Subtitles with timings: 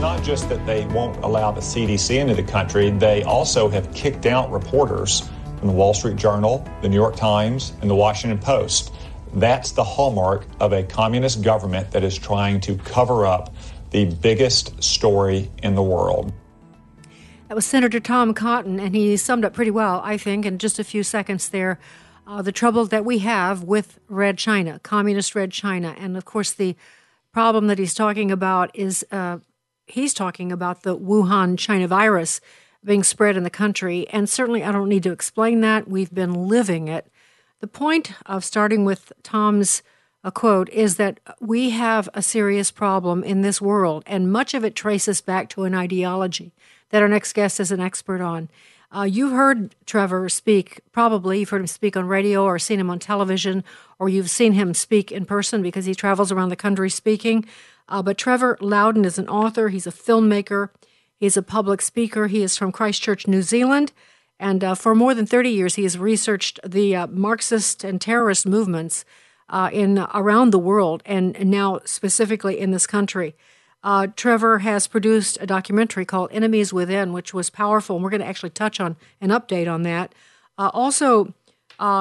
[0.00, 4.26] Not just that they won't allow the CDC into the country, they also have kicked
[4.26, 8.92] out reporters from the Wall Street Journal, the New York Times, and the Washington Post.
[9.32, 13.54] That's the hallmark of a communist government that is trying to cover up
[13.90, 16.30] the biggest story in the world.
[17.48, 20.78] That was Senator Tom Cotton, and he summed up pretty well, I think, in just
[20.78, 21.78] a few seconds there,
[22.26, 25.94] uh, the trouble that we have with Red China, communist Red China.
[25.96, 26.76] And of course, the
[27.32, 29.38] problem that he's talking about is uh,
[29.86, 32.40] he's talking about the Wuhan China virus
[32.84, 34.08] being spread in the country.
[34.10, 35.88] And certainly, I don't need to explain that.
[35.88, 37.10] We've been living it.
[37.60, 39.82] The point of starting with Tom's
[40.24, 44.54] a uh, quote is that we have a serious problem in this world, and much
[44.54, 46.52] of it traces back to an ideology
[46.90, 48.48] that our next guest is an expert on.
[48.94, 52.90] Uh, you've heard Trevor speak, probably you've heard him speak on radio or seen him
[52.90, 53.62] on television,
[53.98, 57.44] or you've seen him speak in person because he travels around the country speaking.
[57.88, 60.70] Uh, but Trevor Loudon is an author, he's a filmmaker,
[61.18, 62.26] he's a public speaker.
[62.26, 63.92] He is from Christchurch, New Zealand.
[64.38, 68.46] And uh, for more than 30 years, he has researched the uh, Marxist and terrorist
[68.46, 69.04] movements
[69.48, 73.34] uh, in around the world, and now specifically in this country.
[73.82, 78.20] Uh, Trevor has produced a documentary called Enemies Within, which was powerful, and we're going
[78.20, 80.14] to actually touch on an update on that.
[80.58, 81.32] Uh, also,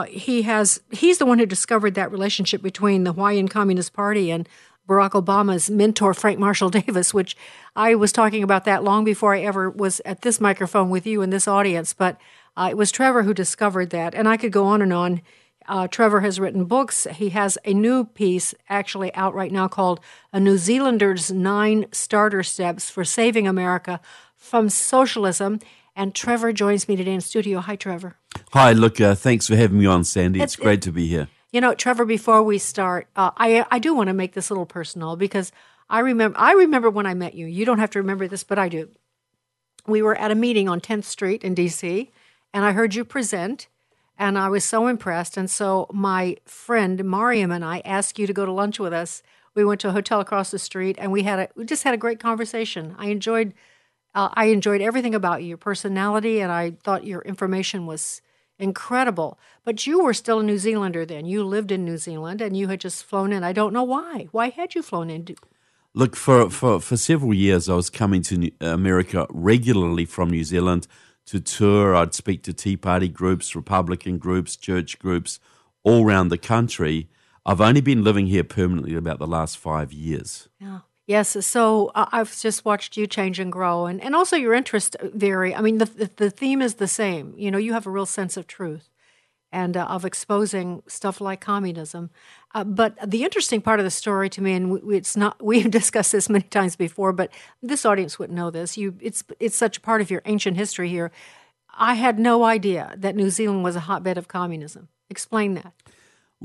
[0.07, 4.49] he has he's the one who discovered that relationship between the Hawaiian Communist Party and
[4.87, 7.35] Barack Obama's mentor, Frank Marshall Davis, which
[7.75, 11.21] I was talking about that long before I ever was at this microphone with you
[11.21, 11.93] in this audience.
[11.93, 12.19] But
[12.57, 14.13] uh, it was Trevor who discovered that.
[14.15, 15.21] And I could go on and on.
[15.67, 17.07] Uh, Trevor has written books.
[17.15, 19.99] He has a new piece actually out right now called
[20.31, 23.99] A New Zealander's Nine Starter Steps for Saving America
[24.35, 25.59] from Socialism.
[25.95, 27.61] And Trevor joins me today in studio.
[27.61, 28.17] Hi, Trevor.
[28.51, 30.41] Hi, look, uh, thanks for having me on, Sandy.
[30.41, 31.29] It's, it's great to be here.
[31.55, 32.03] You know, Trevor.
[32.03, 35.53] Before we start, uh, I I do want to make this a little personal because
[35.89, 37.45] I remember I remember when I met you.
[37.45, 38.89] You don't have to remember this, but I do.
[39.87, 42.11] We were at a meeting on 10th Street in D.C.
[42.53, 43.69] and I heard you present,
[44.17, 45.37] and I was so impressed.
[45.37, 49.23] And so my friend Mariam and I asked you to go to lunch with us.
[49.53, 51.93] We went to a hotel across the street, and we had a we just had
[51.93, 52.97] a great conversation.
[52.99, 53.53] I enjoyed.
[54.13, 58.21] Uh, I enjoyed everything about you, your personality, and I thought your information was
[58.59, 59.37] incredible.
[59.63, 61.25] But you were still a New Zealander then.
[61.25, 63.43] You lived in New Zealand and you had just flown in.
[63.43, 64.27] I don't know why.
[64.31, 65.27] Why had you flown in?
[65.93, 70.87] Look, for, for, for several years, I was coming to America regularly from New Zealand
[71.27, 71.95] to tour.
[71.95, 75.39] I'd speak to Tea Party groups, Republican groups, church groups
[75.83, 77.09] all around the country.
[77.45, 80.49] I've only been living here permanently about the last five years.
[80.59, 80.79] Yeah.
[81.07, 84.95] Yes, so uh, I've just watched you change and grow, and, and also your interest
[85.03, 85.53] vary.
[85.53, 87.35] I mean, the, the, the theme is the same.
[87.37, 88.89] You know, you have a real sense of truth
[89.51, 92.09] and uh, of exposing stuff like communism.
[92.55, 95.69] Uh, but the interesting part of the story to me, and we, it's not we've
[95.69, 98.75] discussed this many times before, but this audience wouldn't know this.
[98.77, 101.11] You, it's it's such a part of your ancient history here.
[101.77, 104.87] I had no idea that New Zealand was a hotbed of communism.
[105.09, 105.73] Explain that.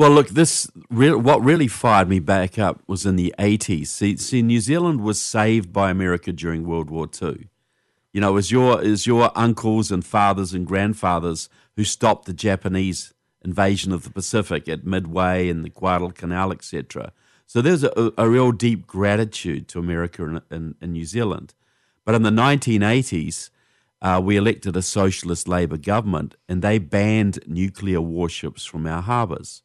[0.01, 3.89] Well, look, this re- what really fired me back up was in the 80s.
[3.89, 7.51] See, see, New Zealand was saved by America during World War II.
[8.11, 13.13] You know, was your, was your uncles and fathers and grandfathers who stopped the Japanese
[13.45, 17.13] invasion of the Pacific at Midway and the Guadalcanal, etc.
[17.47, 21.53] So there's a, a, real deep gratitude to America and, in, in New Zealand.
[22.07, 23.51] But in the 1980s,
[24.01, 29.63] uh, we elected a socialist Labour government and they banned nuclear warships from our harbours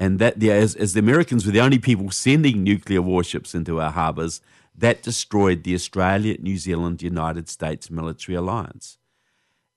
[0.00, 3.90] and that as, as the Americans were the only people sending nuclear warships into our
[3.90, 4.40] harbours,
[4.74, 8.96] that destroyed the Australia, New Zealand, United States military alliance.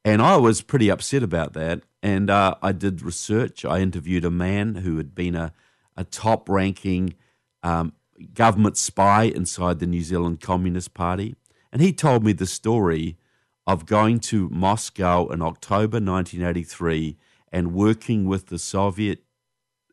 [0.06, 1.81] And I was pretty upset about that.
[2.03, 3.65] And uh, I did research.
[3.65, 5.53] I interviewed a man who had been a,
[5.97, 7.15] a top ranking
[7.63, 7.94] um,
[8.35, 11.35] government spy inside the New Zealand Communist Party.
[11.71, 13.17] And he told me the story
[13.65, 17.17] of going to Moscow in October 1983
[17.51, 19.24] and working with the Soviet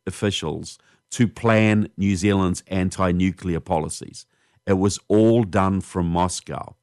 [0.09, 0.79] officials
[1.11, 4.27] to plan New Zealand's anti nuclear policies.
[4.67, 6.75] It was all done from Moscow.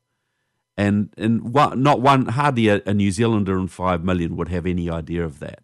[0.77, 4.89] And, and not one, hardly a, a New Zealander in five million would have any
[4.89, 5.59] idea of that.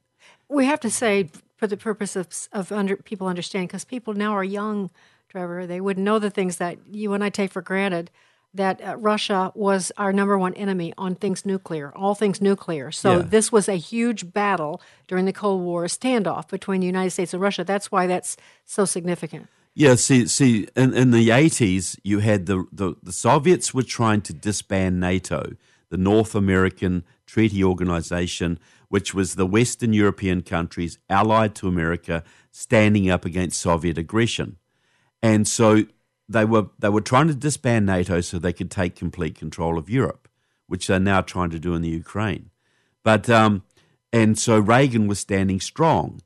[0.47, 4.33] We have to say, for the purpose of, of under, people understanding, because people now
[4.33, 4.89] are young,
[5.29, 8.11] Trevor, they wouldn't know the things that you and I take for granted
[8.53, 12.91] that uh, Russia was our number one enemy on things nuclear, all things nuclear.
[12.91, 13.21] So yeah.
[13.23, 17.41] this was a huge battle during the Cold War, standoff between the United States and
[17.41, 17.63] Russia.
[17.63, 19.47] That's why that's so significant.
[19.73, 24.21] Yeah, see, see, in, in the eighties, you had the, the the Soviets were trying
[24.23, 25.53] to disband NATO,
[25.89, 28.59] the North American Treaty Organization,
[28.89, 32.21] which was the Western European countries allied to America,
[32.51, 34.57] standing up against Soviet aggression,
[35.23, 35.85] and so
[36.31, 39.89] they were they were trying to disband NATO so they could take complete control of
[39.89, 40.27] Europe,
[40.67, 42.49] which they're now trying to do in the Ukraine.
[43.03, 43.63] But um,
[44.11, 46.21] and so Reagan was standing strong.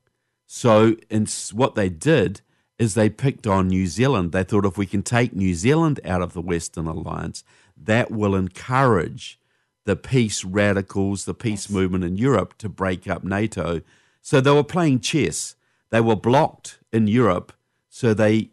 [0.46, 2.40] So and what they did
[2.78, 4.32] is they picked on New Zealand.
[4.32, 7.42] They thought if we can take New Zealand out of the Western Alliance,
[7.76, 9.38] that will encourage
[9.84, 11.70] the peace radicals, the peace yes.
[11.70, 13.80] movement in Europe to break up NATO.
[14.20, 15.54] So they were playing chess.
[15.90, 17.52] They were blocked in Europe,
[17.88, 18.50] so they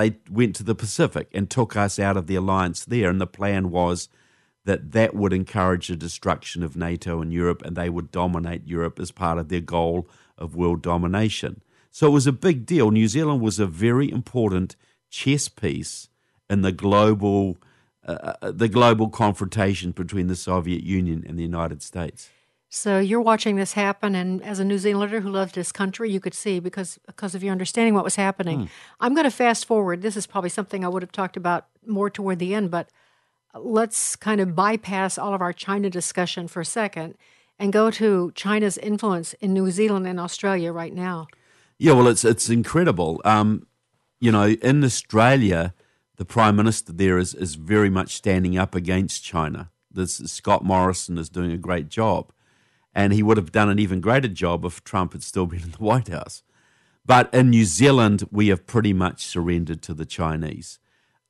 [0.00, 3.10] they went to the Pacific and took us out of the alliance there.
[3.10, 4.08] And the plan was
[4.64, 8.98] that that would encourage the destruction of NATO and Europe, and they would dominate Europe
[8.98, 10.08] as part of their goal
[10.38, 11.60] of world domination.
[11.90, 12.90] So it was a big deal.
[12.90, 14.76] New Zealand was a very important
[15.10, 16.08] chess piece
[16.48, 17.56] in the global,
[18.06, 22.30] uh, uh the global confrontation between the Soviet Union and the United States.
[22.72, 26.20] So you're watching this happen, and as a New Zealander who loves this country, you
[26.20, 28.60] could see because because of your understanding what was happening.
[28.60, 28.68] Mm.
[29.00, 30.02] I'm going to fast forward.
[30.02, 32.88] This is probably something I would have talked about more toward the end, but
[33.56, 37.16] let's kind of bypass all of our China discussion for a second
[37.58, 41.26] and go to China's influence in New Zealand and Australia right now.
[41.76, 43.20] Yeah, well, it's it's incredible.
[43.24, 43.66] Um,
[44.20, 45.74] you know, in Australia,
[46.18, 49.72] the Prime Minister there is is very much standing up against China.
[49.90, 52.30] This Scott Morrison is doing a great job
[52.94, 55.70] and he would have done an even greater job if Trump had still been in
[55.72, 56.42] the White House.
[57.04, 60.78] But in New Zealand, we have pretty much surrendered to the Chinese.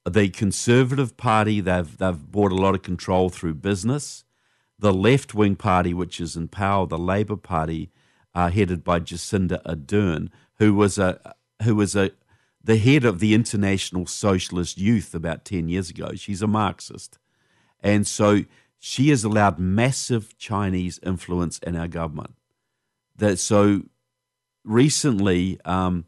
[0.04, 4.24] The Conservative Party, they've, they've bought a lot of control through business.
[4.78, 7.90] The left wing party, which is in power, the Labour Party,
[8.34, 10.28] uh, headed by Jacinda Ardern,
[10.58, 12.12] who was a who was a
[12.62, 16.14] the head of the International Socialist Youth about ten years ago.
[16.14, 17.18] She's a Marxist,
[17.80, 18.44] and so
[18.80, 22.34] she has allowed massive Chinese influence in our government.
[23.14, 23.82] That so
[24.64, 26.06] recently, um,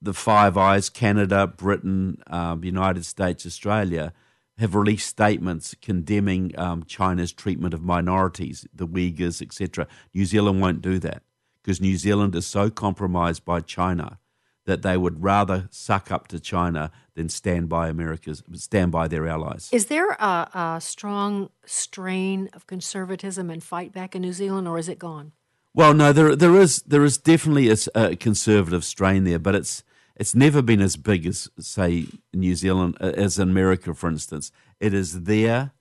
[0.00, 4.12] the Five Eyes, Canada, Britain, um, United States, Australia,
[4.56, 9.88] have released statements condemning um, China's treatment of minorities, the Uyghurs, etc.
[10.14, 11.24] New Zealand won't do that
[11.60, 14.20] because New Zealand is so compromised by China
[14.64, 19.26] that they would rather suck up to China than stand by America's stand by their
[19.26, 19.68] allies.
[19.72, 24.78] Is there a, a, strong strain of conservatism and fight back in New Zealand, or
[24.78, 25.32] is it gone?
[25.74, 29.82] Well, no, there there is there is definitely a, a conservative strain there, but it's
[30.14, 34.52] it's never been as big as say New Zealand uh, as in America, for instance.
[34.78, 35.72] It is there,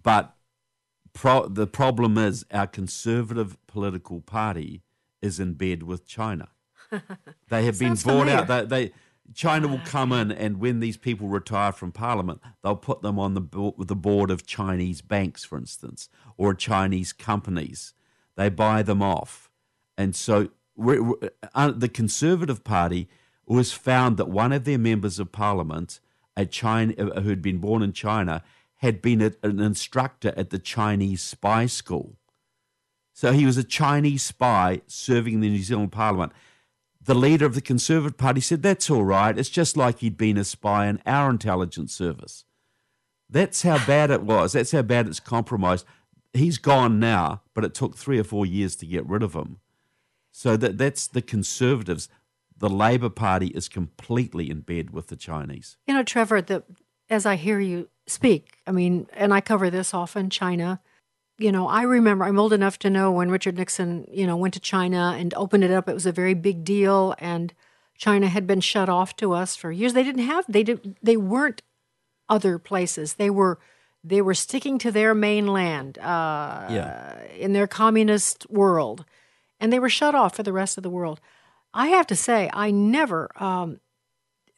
[0.00, 0.36] but
[1.12, 4.82] pro, the problem is our conservative political party
[5.20, 6.48] is in bed with China.
[7.48, 8.34] They have been bought familiar.
[8.36, 8.46] out.
[8.46, 8.92] They, they,
[9.34, 13.34] China will come in, and when these people retire from Parliament, they'll put them on
[13.34, 17.94] the bo- the board of Chinese banks, for instance, or Chinese companies.
[18.36, 19.50] They buy them off,
[19.96, 23.08] and so we're, we're, uh, the Conservative Party
[23.46, 26.00] was found that one of their members of Parliament,
[26.36, 28.42] a China uh, who'd been born in China,
[28.76, 32.16] had been a, an instructor at the Chinese spy school.
[33.12, 36.32] So he was a Chinese spy serving in the New Zealand Parliament
[37.10, 39.36] the leader of the Conservative Party said, That's all right.
[39.36, 42.44] It's just like he'd been a spy in our intelligence service.
[43.28, 44.52] That's how bad it was.
[44.52, 45.84] That's how bad it's compromised.
[46.32, 49.58] He's gone now, but it took three or four years to get rid of him.
[50.30, 52.08] So that, that's the Conservatives.
[52.56, 55.78] The Labour Party is completely in bed with the Chinese.
[55.88, 56.62] You know, Trevor, the,
[57.08, 60.80] as I hear you speak, I mean, and I cover this often China,
[61.40, 64.54] you know, I remember I'm old enough to know when Richard Nixon, you know, went
[64.54, 65.88] to China and opened it up.
[65.88, 67.54] It was a very big deal, and
[67.96, 69.94] China had been shut off to us for years.
[69.94, 71.62] They didn't have they did they weren't
[72.28, 73.14] other places.
[73.14, 73.58] They were
[74.04, 77.22] they were sticking to their mainland, uh, yeah.
[77.38, 79.04] in their communist world,
[79.58, 81.20] and they were shut off for the rest of the world.
[81.72, 83.80] I have to say, I never um,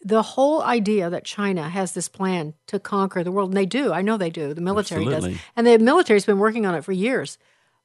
[0.05, 3.93] the whole idea that China has this plan to conquer the world, and they do,
[3.93, 5.33] I know they do, the military Absolutely.
[5.33, 7.39] does, and the military's been working on it for years.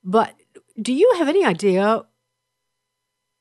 [0.04, 0.34] But
[0.82, 2.06] do you have any idea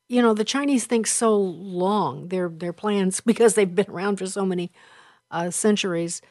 [0.09, 4.26] you know, the Chinese think so long their their plans because they've been around for
[4.26, 4.73] so many
[5.30, 6.23] uh, centuries.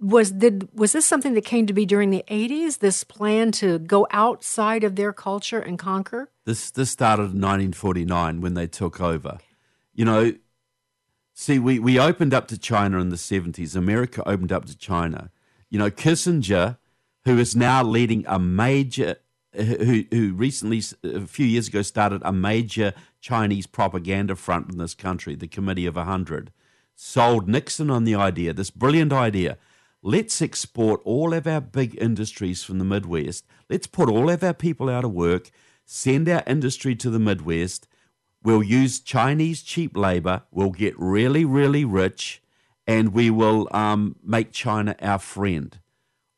[0.00, 2.78] Was did was this something that came to be during the eighties?
[2.78, 6.30] This plan to go outside of their culture and conquer.
[6.44, 9.38] This this started in 1949 when they took over.
[9.94, 10.34] You know,
[11.34, 13.76] see, we, we opened up to China in the 70s.
[13.76, 15.30] America opened up to China.
[15.68, 16.78] You know, Kissinger,
[17.24, 19.16] who is now leading a major
[19.54, 24.94] who, who recently, a few years ago, started a major Chinese propaganda front in this
[24.94, 26.52] country, the Committee of 100,
[26.94, 29.56] sold Nixon on the idea, this brilliant idea.
[30.02, 33.46] Let's export all of our big industries from the Midwest.
[33.70, 35.50] Let's put all of our people out of work,
[35.86, 37.88] send our industry to the Midwest.
[38.44, 40.42] We'll use Chinese cheap labor.
[40.50, 42.42] We'll get really, really rich,
[42.86, 45.78] and we will um, make China our friend.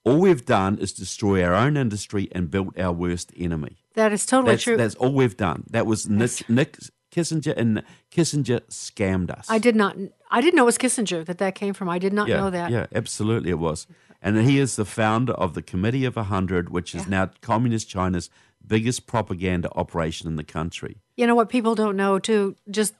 [0.05, 3.79] All we've done is destroy our own industry and built our worst enemy.
[3.95, 4.77] That is totally that's, true.
[4.77, 5.65] That's all we've done.
[5.71, 6.79] That was Nick, Nick
[7.11, 7.83] Kissinger, and
[8.13, 9.47] Kissinger scammed us.
[9.49, 9.97] I did not.
[10.31, 11.89] I didn't know it was Kissinger that that came from.
[11.89, 12.71] I did not yeah, know that.
[12.71, 13.89] Yeah, absolutely, it was.
[14.23, 17.11] And he is the founder of the Committee of a 100, which is yeah.
[17.11, 18.31] now Communist China's
[18.65, 20.99] biggest propaganda operation in the country.
[21.17, 22.57] You know what people don't know too?
[22.71, 22.95] Just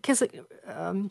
[0.00, 1.10] Kissinger, um,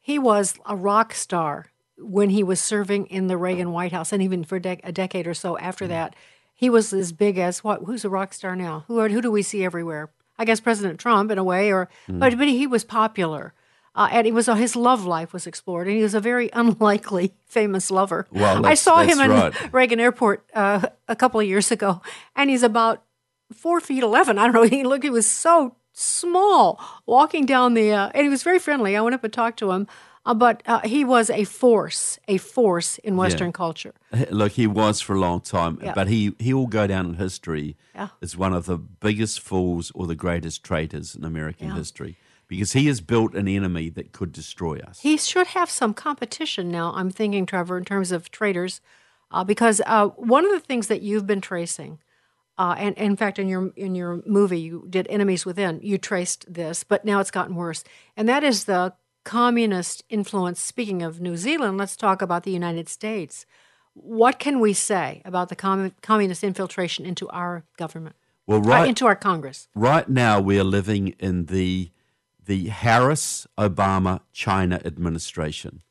[0.00, 4.22] he was a rock star when he was serving in the Reagan White House, and
[4.22, 5.88] even for de- a decade or so after mm.
[5.88, 6.16] that,
[6.52, 7.82] he was as big as what?
[7.84, 8.84] Who's a rock star now?
[8.88, 10.10] Who are, who do we see everywhere?
[10.38, 12.18] I guess President Trump in a way, or mm.
[12.18, 13.54] but but he was popular.
[13.96, 16.50] Uh, and he was uh, his love life was explored, and he was a very
[16.52, 18.26] unlikely famous lover.
[18.32, 19.72] Well, I saw him in right.
[19.72, 22.02] Reagan Airport uh, a couple of years ago,
[22.34, 23.04] and he's about
[23.52, 24.36] four feet eleven.
[24.36, 24.62] I don't know.
[24.64, 25.04] He looked.
[25.04, 28.96] He was so small walking down the, uh, and he was very friendly.
[28.96, 29.86] I went up and talked to him.
[30.26, 33.52] Uh, but uh, he was a force, a force in Western yeah.
[33.52, 33.92] culture.
[34.30, 35.92] Look, he was for a long time, yeah.
[35.94, 38.08] but he, he will go down in history yeah.
[38.22, 42.86] as one of the biggest fools or the greatest traitors in American history because he
[42.86, 45.00] has built an enemy that could destroy us.
[45.00, 48.80] He should have some competition now, I'm thinking, Trevor, in terms of traitors,
[49.30, 51.98] uh, because uh, one of the things that you've been tracing.
[52.56, 55.80] Uh, and, and, in fact, in your in your movie, you did Enemies Within.
[55.82, 57.82] You traced this, but now it's gotten worse,
[58.16, 58.94] and that is the
[59.24, 60.60] communist influence.
[60.60, 63.44] Speaking of New Zealand, let's talk about the United States.
[63.94, 68.16] What can we say about the com- communist infiltration into our government?
[68.46, 69.68] Well, right uh, into our Congress.
[69.74, 71.90] Right now, we are living in the
[72.44, 75.82] the Harris Obama China administration.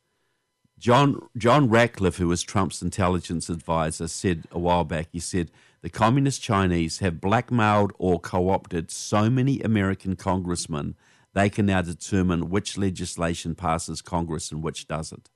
[0.78, 5.08] John John Ratcliffe, who was Trump's intelligence advisor, said a while back.
[5.12, 5.50] He said
[5.84, 10.96] the communist Chinese have blackmailed or co-opted so many American congressmen
[11.34, 15.30] they can now determine which legislation passes Congress and which doesn't.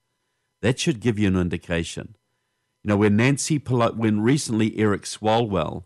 [0.62, 2.16] That should give you an indication.
[2.84, 5.84] You know, when Nancy Pelosi, when recently Eric Swalwell,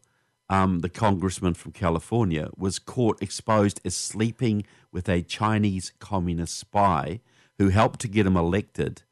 [0.50, 7.22] um, the congressman from California, was caught exposed as sleeping with a Chinese communist spy
[7.58, 9.04] who helped to get him elected.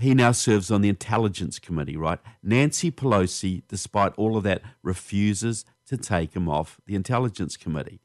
[0.00, 2.18] He now serves on the Intelligence Committee, right?
[2.42, 8.00] Nancy Pelosi, despite all of that, refuses to take him off the Intelligence Committee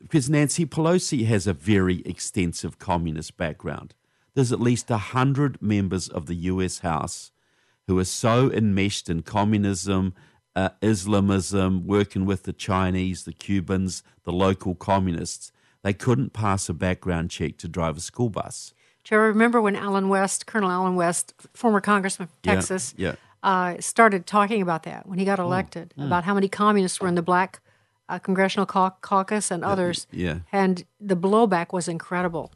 [0.00, 3.94] because Nancy Pelosi has a very extensive communist background.
[4.34, 7.32] There's at least 100 members of the US House
[7.86, 10.14] who are so enmeshed in communism,
[10.56, 16.74] uh, Islamism, working with the Chinese, the Cubans, the local communists, they couldn't pass a
[16.74, 18.72] background check to drive a school bus.
[19.10, 23.16] You remember when Allen West, Colonel Allen West, former congressman from Texas, yeah.
[23.42, 26.06] Uh, started talking about that when he got elected, mm, mm.
[26.06, 27.60] about how many communists were in the black
[28.10, 30.06] uh, Congressional Cau- Caucus and others.
[30.12, 30.40] Yeah.
[30.52, 32.52] And the blowback was incredible.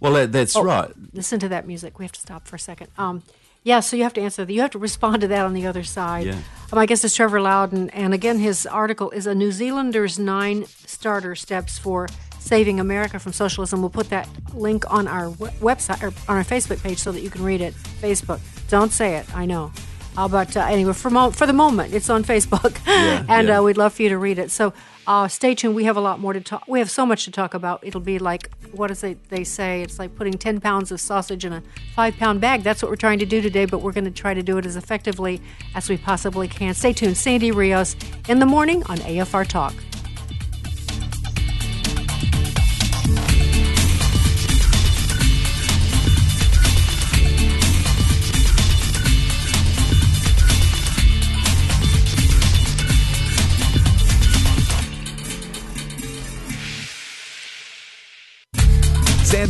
[0.00, 0.90] Well, that, that's Oh, right.
[1.12, 1.98] Listen to that music.
[1.98, 2.88] We have to stop for a second.
[2.96, 3.22] Um,
[3.62, 4.44] yeah, so you have to answer.
[4.44, 4.52] That.
[4.52, 6.26] You have to respond to that on the other side.
[6.26, 6.38] Yeah.
[6.72, 10.64] Um, I guess it's Trevor Loudon, and again, his article is a New Zealander's nine
[10.66, 12.08] starter steps for
[12.42, 13.80] saving America from socialism.
[13.80, 15.28] We'll put that link on our
[15.60, 17.74] website or on our Facebook page so that you can read it.
[17.74, 18.40] Facebook.
[18.68, 19.34] Don't say it.
[19.36, 19.72] I know.
[20.16, 23.58] Uh, but uh, anyway, for, mo- for the moment, it's on Facebook, Yeah, and yeah.
[23.58, 24.50] Uh, we'd love for you to read it.
[24.50, 24.74] So
[25.06, 25.74] uh, stay tuned.
[25.74, 26.64] We have a lot more to talk.
[26.68, 27.80] We have so much to talk about.
[27.82, 29.82] It'll be like what does they they say?
[29.82, 31.62] It's like putting ten pounds of sausage in a
[31.94, 32.62] five pound bag.
[32.62, 33.64] That's what we're trying to do today.
[33.64, 35.40] But we're going to try to do it as effectively
[35.74, 36.74] as we possibly can.
[36.74, 37.16] Stay tuned.
[37.16, 37.96] Sandy Rios
[38.28, 39.74] in the morning on AFR Talk.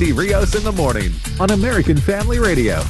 [0.02, 2.82] Sandy Rios in the morning on American Family Radio.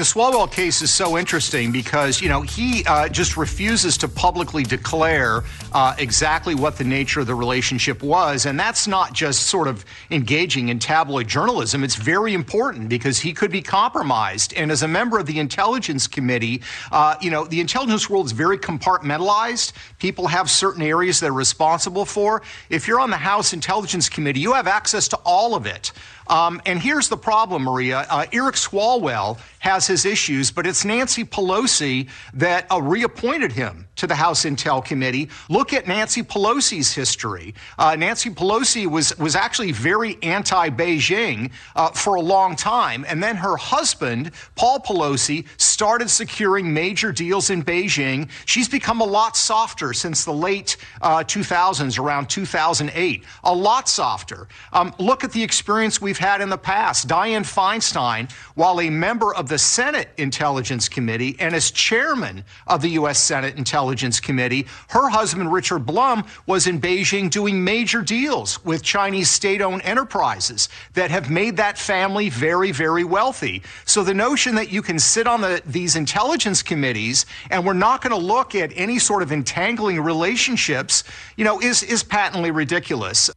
[0.00, 4.62] The Swalwell case is so interesting because, you know, he uh, just refuses to publicly
[4.62, 8.46] declare uh, exactly what the nature of the relationship was.
[8.46, 11.84] And that's not just sort of engaging in tabloid journalism.
[11.84, 14.54] It's very important because he could be compromised.
[14.54, 18.32] And as a member of the Intelligence Committee, uh, you know, the intelligence world is
[18.32, 19.74] very compartmentalized.
[19.98, 22.40] People have certain areas they're responsible for.
[22.70, 25.92] If you're on the House Intelligence Committee, you have access to all of it.
[26.30, 28.06] Um, and here's the problem, Maria.
[28.08, 34.06] Uh, Eric Swalwell has his issues, but it's Nancy Pelosi that uh, reappointed him to
[34.06, 35.28] the House Intel Committee.
[35.48, 37.54] Look at Nancy Pelosi's history.
[37.78, 43.36] Uh, Nancy Pelosi was was actually very anti-Beijing uh, for a long time, and then
[43.36, 48.30] her husband, Paul Pelosi, started securing major deals in Beijing.
[48.46, 53.24] She's become a lot softer since the late 2000s, uh, around 2008.
[53.44, 54.46] A lot softer.
[54.72, 57.08] Um, look at the experience we've had in the past.
[57.08, 62.90] Dianne Feinstein, while a member of the Senate Intelligence Committee and as chairman of the
[62.90, 63.18] U.S.
[63.18, 64.66] Senate Intelligence Committee.
[64.90, 70.68] Her husband, Richard Blum, was in Beijing doing major deals with Chinese state owned enterprises
[70.94, 73.62] that have made that family very, very wealthy.
[73.86, 78.02] So the notion that you can sit on the, these intelligence committees and we're not
[78.02, 81.02] going to look at any sort of entangling relationships,
[81.36, 83.30] you know, is, is patently ridiculous.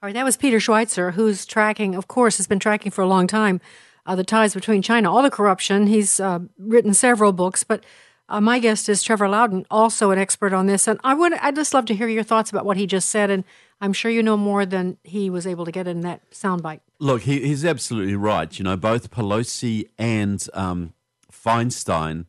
[0.00, 3.06] All right, that was Peter Schweizer, who's tracking, of course, has been tracking for a
[3.06, 3.60] long time
[4.06, 5.88] uh, the ties between China, all the corruption.
[5.88, 7.82] He's uh, written several books, but
[8.28, 10.86] uh, my guest is Trevor Loudon, also an expert on this.
[10.86, 13.28] And I would, I'd just love to hear your thoughts about what he just said.
[13.28, 13.42] And
[13.80, 16.80] I'm sure you know more than he was able to get in that soundbite.
[17.00, 18.56] Look, he, he's absolutely right.
[18.56, 20.94] You know, both Pelosi and um,
[21.32, 22.26] Feinstein,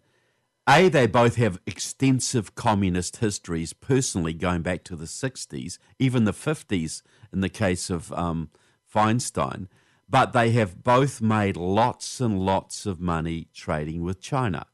[0.68, 6.34] A, they both have extensive communist histories, personally going back to the 60s, even the
[6.34, 8.50] 50s in the case of um,
[8.94, 9.68] Feinstein
[10.10, 14.66] but they have both made lots and lots of money trading with China.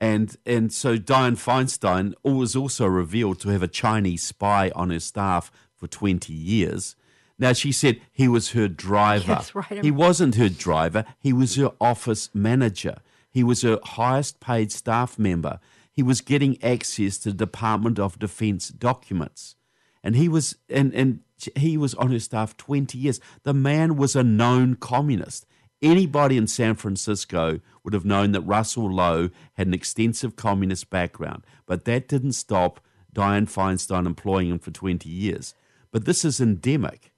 [0.00, 5.00] And and so Dianne Feinstein was also revealed to have a Chinese spy on her
[5.00, 6.94] staff for 20 years.
[7.38, 9.32] Now she said he was her driver.
[9.32, 9.82] Yes, right.
[9.82, 12.98] He wasn't her driver, he was her office manager.
[13.30, 15.60] He was her highest paid staff member.
[15.92, 19.56] He was getting access to Department of Defense documents.
[20.02, 21.20] And he was and and
[21.54, 23.20] he was on her staff 20 years.
[23.42, 25.46] The man was a known communist.
[25.80, 31.44] Anybody in San Francisco would have known that Russell Lowe had an extensive communist background,
[31.66, 32.80] but that didn't stop
[33.14, 35.54] Dianne Feinstein employing him for 20 years.
[35.92, 37.12] But this is endemic.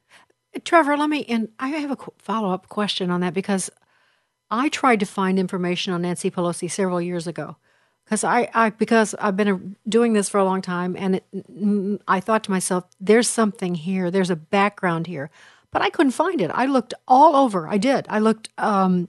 [0.64, 3.70] Trevor, let me, and I have a follow up question on that because
[4.50, 7.56] I tried to find information on Nancy Pelosi several years ago
[8.11, 12.18] because I, I because I've been doing this for a long time, and it, I
[12.18, 14.11] thought to myself, "There's something here.
[14.11, 15.31] There's a background here,"
[15.70, 16.51] but I couldn't find it.
[16.53, 17.68] I looked all over.
[17.68, 18.07] I did.
[18.09, 19.09] I looked um,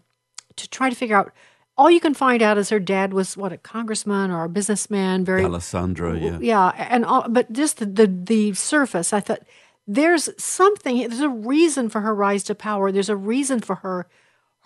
[0.56, 1.34] to try to figure out.
[1.78, 5.26] All you can find out is her dad was what a congressman or a businessman.
[5.26, 9.14] Very Alessandro, yeah, yeah, and all, but just the, the the surface.
[9.14, 9.42] I thought
[9.88, 10.98] there's something.
[10.98, 12.92] There's a reason for her rise to power.
[12.92, 14.06] There's a reason for her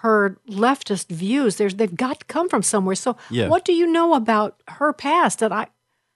[0.05, 1.55] her leftist views.
[1.55, 2.95] There's they've got to come from somewhere.
[2.95, 3.47] So, yeah.
[3.47, 5.67] what do you know about her past that I?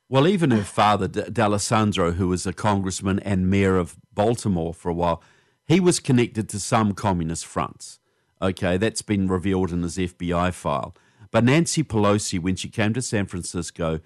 [0.08, 4.94] Well, even her father, D'Alesandro, who was a congressman and mayor of Baltimore for a
[4.94, 5.22] while,
[5.68, 8.00] he was connected to some communist fronts.
[8.42, 10.96] Okay, that's been revealed in his FBI file.
[11.32, 14.00] But Nancy Pelosi, when she came to San Francisco,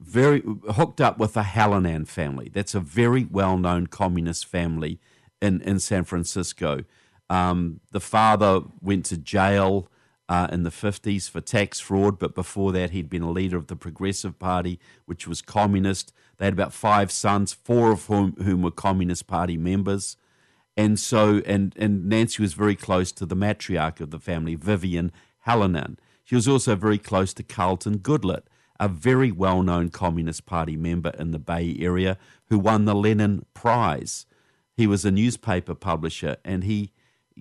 [0.00, 2.50] very hooked up with the Hallinan family.
[2.52, 5.00] That's a very well-known communist family
[5.40, 6.84] in, in San Francisco.
[7.30, 9.88] Um, the father went to jail
[10.28, 13.68] uh, in the 50s for tax fraud, but before that, he'd been a leader of
[13.68, 16.12] the Progressive Party, which was communist.
[16.36, 20.16] They had about five sons, four of whom, whom were Communist Party members.
[20.76, 25.12] And so, and, and Nancy was very close to the matriarch of the family, Vivian
[25.46, 25.96] Hallinan.
[26.24, 28.44] She was also very close to Carlton Goodlett,
[28.78, 33.44] a very well known Communist Party member in the Bay Area who won the Lenin
[33.54, 34.26] Prize.
[34.76, 36.92] He was a newspaper publisher and he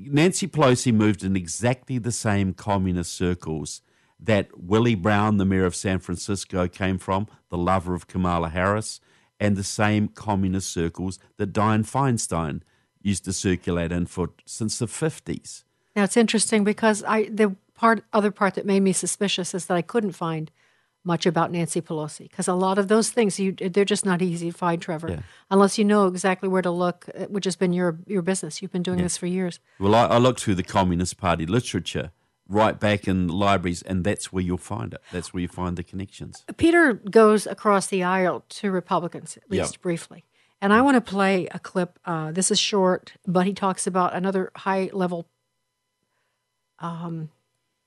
[0.06, 3.82] Nancy Pelosi moved in exactly the same communist circles
[4.20, 9.00] that Willie Brown, the mayor of San Francisco, came from, the lover of Kamala Harris,
[9.40, 12.62] and the same communist circles that Dianne Feinstein
[13.02, 15.64] used to circulate in for since the 50s.
[15.96, 19.78] Now it's interesting because I the part other part that made me suspicious is that
[19.78, 20.52] I couldn't find
[21.08, 24.52] much about Nancy Pelosi because a lot of those things you they're just not easy
[24.52, 25.20] to find, Trevor, yeah.
[25.50, 28.62] unless you know exactly where to look, uh, which has been your your business.
[28.62, 29.06] You've been doing yeah.
[29.06, 29.60] this for years.
[29.80, 32.12] Well, I, I looked through the Communist Party literature
[32.50, 35.02] right back in libraries, and that's where you'll find it.
[35.12, 36.46] That's where you find the connections.
[36.58, 39.82] Peter goes across the aisle to Republicans, at least yep.
[39.82, 40.26] briefly.
[40.62, 42.00] And I want to play a clip.
[42.04, 45.28] Uh, this is short, but he talks about another high level
[46.80, 47.30] um,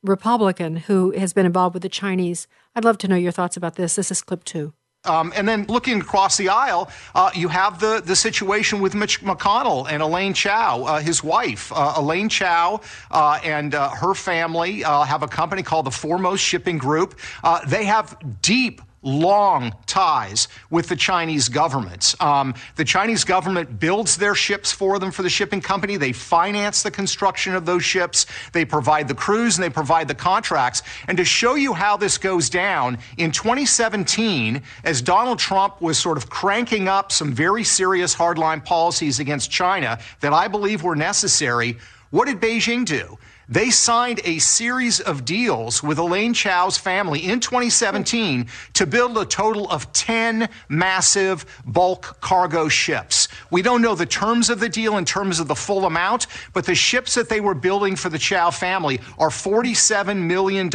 [0.02, 2.46] Republican who has been involved with the Chinese.
[2.74, 3.96] I'd love to know your thoughts about this.
[3.96, 4.72] This is clip two.
[5.04, 9.22] Um, and then looking across the aisle, uh, you have the, the situation with Mitch
[9.22, 11.72] McConnell and Elaine Chao, uh, his wife.
[11.72, 16.44] Uh, Elaine Chao uh, and uh, her family uh, have a company called the Foremost
[16.44, 17.18] Shipping Group.
[17.66, 22.14] they have deep long ties with the Chinese government.
[22.20, 25.96] Um, the Chinese government builds their ships for them for the shipping company.
[25.96, 28.26] They finance the construction of those ships.
[28.52, 30.82] They provide the crews and they provide the contracts.
[31.08, 36.18] And to show you how this goes down, in 2017, as Donald Trump was sort
[36.18, 41.78] of cranking up some very serious hardline policies against China that I believe were necessary,
[42.10, 43.18] what did Beijing do?
[43.50, 49.24] They signed a series of deals with Elaine Chao's family in 2017 to build a
[49.24, 53.26] total of 10 massive bulk cargo ships.
[53.50, 56.64] We don't know the terms of the deal in terms of the full amount, but
[56.64, 60.70] the ships that they were building for the Chao family are $47 million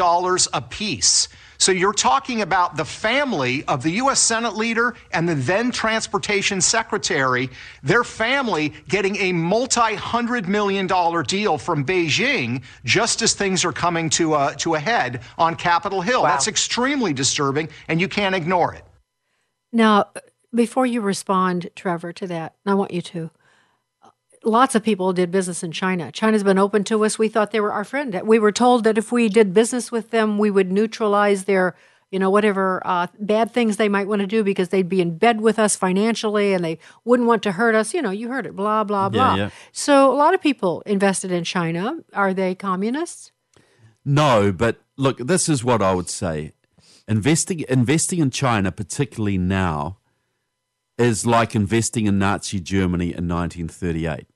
[0.51, 1.29] apiece.
[1.57, 4.19] So you're talking about the family of the U.S.
[4.19, 7.49] Senate leader and the then transportation secretary,
[7.83, 13.73] their family getting a multi hundred million dollar deal from Beijing just as things are
[13.73, 16.23] coming to a, to a head on Capitol Hill.
[16.23, 16.29] Wow.
[16.29, 18.83] That's extremely disturbing, and you can't ignore it.
[19.71, 20.05] Now,
[20.53, 23.29] before you respond, Trevor, to that, I want you to
[24.45, 26.11] lots of people did business in China.
[26.11, 27.19] China's been open to us.
[27.19, 28.21] We thought they were our friend.
[28.23, 31.75] We were told that if we did business with them, we would neutralize their,
[32.11, 35.17] you know, whatever uh, bad things they might want to do because they'd be in
[35.17, 37.93] bed with us financially and they wouldn't want to hurt us.
[37.93, 39.35] You know, you heard it, blah, blah, blah.
[39.35, 39.49] Yeah, yeah.
[39.71, 41.97] So a lot of people invested in China.
[42.13, 43.31] Are they communists?
[44.05, 46.53] No, but look, this is what I would say.
[47.07, 49.97] Investing, investing in China, particularly now,
[50.97, 54.27] is like investing in Nazi Germany in 1938.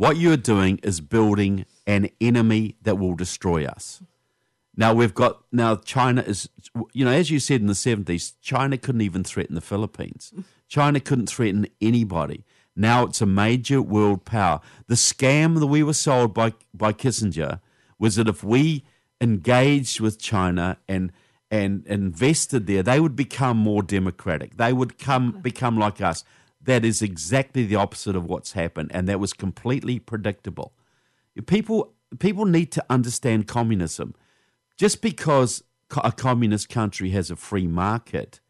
[0.00, 4.02] What you're doing is building an enemy that will destroy us.
[4.74, 6.48] Now we've got now China is
[6.94, 10.32] you know as you said in the 70s China couldn't even threaten the Philippines.
[10.68, 12.46] China couldn't threaten anybody.
[12.74, 14.62] Now it's a major world power.
[14.86, 17.60] The scam that we were sold by by Kissinger
[17.98, 18.86] was that if we
[19.20, 21.12] engaged with China and
[21.50, 24.56] and invested there, they would become more democratic.
[24.56, 26.24] They would come become like us.
[26.62, 30.72] That is exactly the opposite of what's happened, and that was completely predictable.
[31.46, 34.14] People people need to understand communism.
[34.76, 35.62] Just because
[36.02, 38.40] a communist country has a free market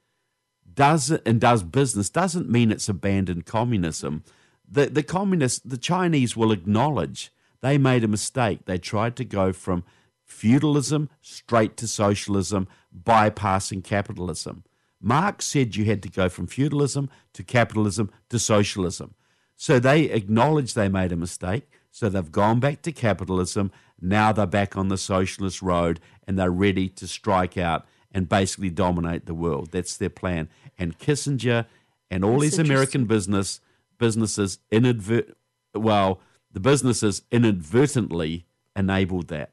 [0.73, 4.25] does and does business doesn't mean it's abandoned communism.
[4.68, 8.64] The the communists, the Chinese will acknowledge they made a mistake.
[8.64, 9.85] They tried to go from
[10.25, 14.64] feudalism straight to socialism, bypassing capitalism.
[15.00, 19.14] Marx said you had to go from feudalism to capitalism to socialism.
[19.56, 21.68] So they acknowledged they made a mistake.
[21.90, 23.72] So they've gone back to capitalism.
[24.00, 28.70] Now they're back on the socialist road and they're ready to strike out and basically
[28.70, 29.70] dominate the world.
[29.70, 30.48] That's their plan.
[30.78, 31.66] And Kissinger
[32.10, 33.60] and all That's these American business
[33.98, 35.36] businesses inadvert
[35.74, 36.20] well,
[36.52, 39.52] the businesses inadvertently enabled that.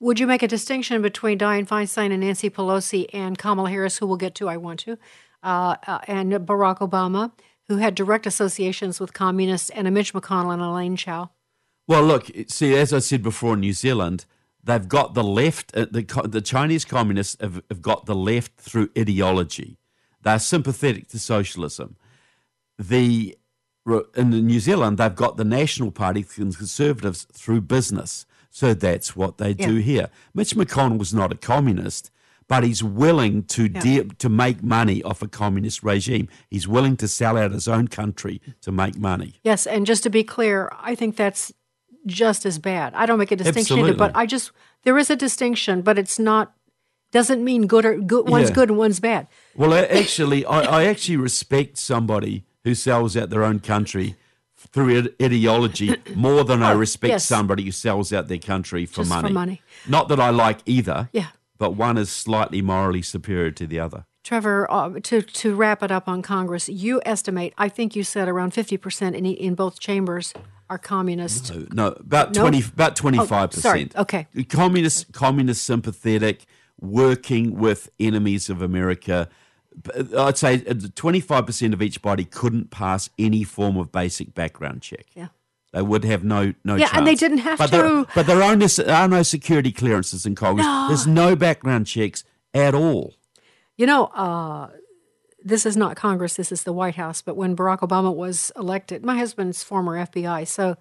[0.00, 4.06] Would you make a distinction between Dianne Feinstein and Nancy Pelosi and Kamala Harris, who
[4.06, 4.96] we'll get to, I want to,
[5.42, 7.32] uh, uh, and Barack Obama,
[7.66, 11.30] who had direct associations with communists, and a Mitch McConnell and Elaine Chao?
[11.88, 14.24] Well, look, see, as I said before, in New Zealand,
[14.62, 18.90] they've got the left, uh, the, the Chinese communists have, have got the left through
[18.96, 19.78] ideology.
[20.22, 21.96] They're sympathetic to socialism.
[22.78, 23.36] The
[24.16, 28.26] in New Zealand, they've got the National Party, the conservatives, through business.
[28.58, 30.08] So that's what they do here.
[30.34, 32.10] Mitch McConnell was not a communist,
[32.48, 33.80] but he's willing to yeah.
[33.80, 36.28] de- to make money off a communist regime.
[36.50, 39.34] He's willing to sell out his own country to make money.
[39.44, 41.52] Yes, and just to be clear, I think that's
[42.04, 42.94] just as bad.
[42.94, 43.96] I don't make a distinction, Absolutely.
[43.96, 44.50] but I just
[44.82, 46.52] there is a distinction, but it's not
[47.12, 48.28] doesn't mean good or good.
[48.28, 48.56] One's yeah.
[48.56, 49.28] good and one's bad.
[49.54, 54.16] Well, actually, I, I actually respect somebody who sells out their own country
[54.58, 57.24] through ideology more than I oh, respect yes.
[57.24, 59.28] somebody who sells out their country for Just money.
[59.28, 59.62] For money.
[59.88, 61.08] Not that I like either.
[61.12, 61.28] Yeah.
[61.58, 64.04] But one is slightly morally superior to the other.
[64.24, 68.28] Trevor, uh, to to wrap it up on Congress, you estimate, I think you said
[68.28, 70.34] around fifty percent in in both chambers
[70.68, 71.54] are communist.
[71.54, 72.42] No, no about nope.
[72.42, 73.96] twenty, about twenty five percent.
[73.96, 74.26] Okay.
[74.48, 76.44] Communist, communist sympathetic,
[76.80, 79.28] working with enemies of America
[80.16, 85.06] I'd say 25% of each body couldn't pass any form of basic background check.
[85.14, 85.28] Yeah.
[85.72, 86.98] They would have no no yeah, chance.
[86.98, 87.76] and they didn't have but to.
[87.76, 90.66] There, but there are no, are no security clearances in Congress.
[90.66, 90.86] No.
[90.88, 93.14] There's no background checks at all.
[93.76, 94.70] You know, uh,
[95.44, 96.34] this is not Congress.
[96.34, 97.20] This is the White House.
[97.20, 100.76] But when Barack Obama was elected, my husband's former FBI, so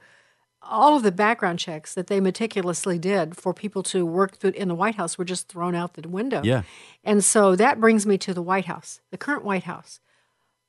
[0.62, 4.68] all of the background checks that they meticulously did for people to work through in
[4.68, 6.42] the White House were just thrown out the window.
[6.44, 6.64] Yeah.
[7.04, 10.00] And so that brings me to the White House, the current White House.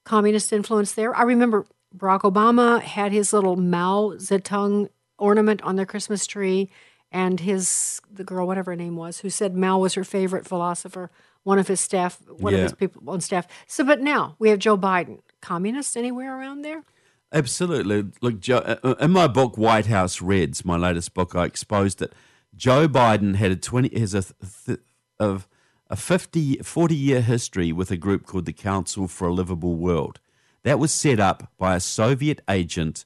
[0.04, 1.14] Communist influence there.
[1.16, 6.70] I remember Barack Obama had his little Mao Zedong ornament on their Christmas tree,
[7.10, 11.10] and his the girl, whatever her name was, who said Mao was her favorite philosopher.
[11.42, 12.58] One of his staff, one Yeah.
[12.60, 13.46] of his people on staff.
[13.66, 15.20] So, but now we have Joe Biden.
[15.40, 16.84] Communist anywhere around there?
[17.32, 18.10] Absolutely.
[18.22, 22.14] Look, Joe, uh, in my book White House Reds, my latest book, I exposed it.
[22.56, 24.24] Joe Biden had a 20 has a
[25.20, 25.46] of
[25.90, 30.20] a 50 40 year history with a group called the Council for a Livable World.
[30.62, 33.04] That was set up by a Soviet agent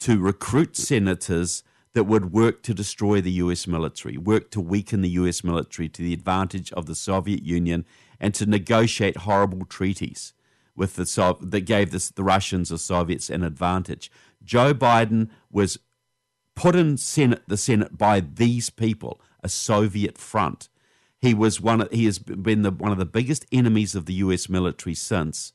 [0.00, 5.10] to recruit senators that would work to destroy the US military, work to weaken the
[5.10, 7.86] US military to the advantage of the Soviet Union
[8.20, 10.34] and to negotiate horrible treaties
[10.74, 14.10] with the Sov- that gave this, the Russians or Soviets an advantage.
[14.44, 15.78] Joe Biden was
[16.54, 20.68] put in Senate, the Senate by these people, a Soviet front.
[21.20, 21.82] He was one.
[21.82, 24.48] Of, he has been the, one of the biggest enemies of the U.S.
[24.48, 25.52] military since.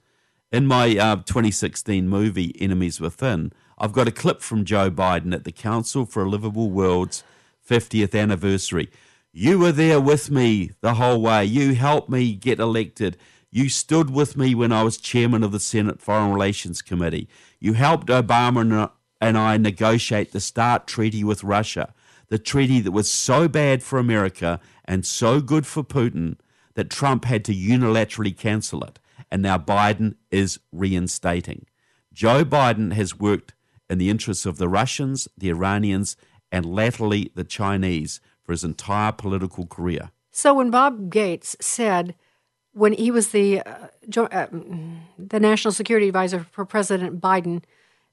[0.50, 5.44] In my uh, 2016 movie Enemies Within, I've got a clip from Joe Biden at
[5.44, 7.24] the Council for a Livable World's
[7.70, 8.90] 50th anniversary.
[9.34, 11.44] You were there with me the whole way.
[11.44, 13.18] You helped me get elected.
[13.52, 17.30] You stood with me when I was chairman of the Senate Foreign Relations Committee.
[17.60, 21.94] You helped Obama and- I negotiate the START treaty with Russia,
[22.28, 26.38] the treaty that was so bad for America and so good for Putin
[26.76, 29.00] that Trump had to unilaterally cancel it.
[29.32, 31.66] And now Biden is reinstating.
[32.14, 33.54] Joe Biden has worked
[33.90, 36.18] in the interests of the Russians, the Iranians,
[36.52, 40.12] and latterly the Chinese for his entire political career.
[40.32, 42.16] So when Bob Gates said,
[42.78, 47.64] when he was the uh, jo- uh, mm, the national security advisor for President Biden,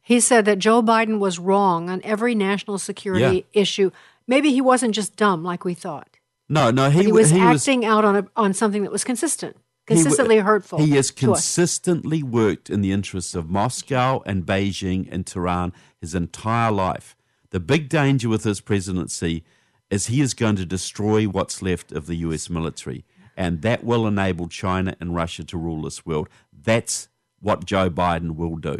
[0.00, 3.90] he said that Joe Biden was wrong on every national security issue.
[4.26, 6.18] Maybe he wasn't just dumb like we thought.
[6.48, 9.56] No, no, he, He, was he acting out on a, on something that was consistent,
[9.86, 10.78] he consistently hurtful.
[10.78, 11.40] He has to us.
[11.40, 17.16] consistently worked in the interests of Moscow and Beijing and Tehran his entire life.
[17.50, 19.44] The big danger with his presidency
[19.90, 23.04] is he is going to destroy what's left of the US military,
[23.36, 26.28] and that will enable China and Russia to rule this world.
[26.52, 27.08] That's
[27.40, 28.78] what Joe Biden will do.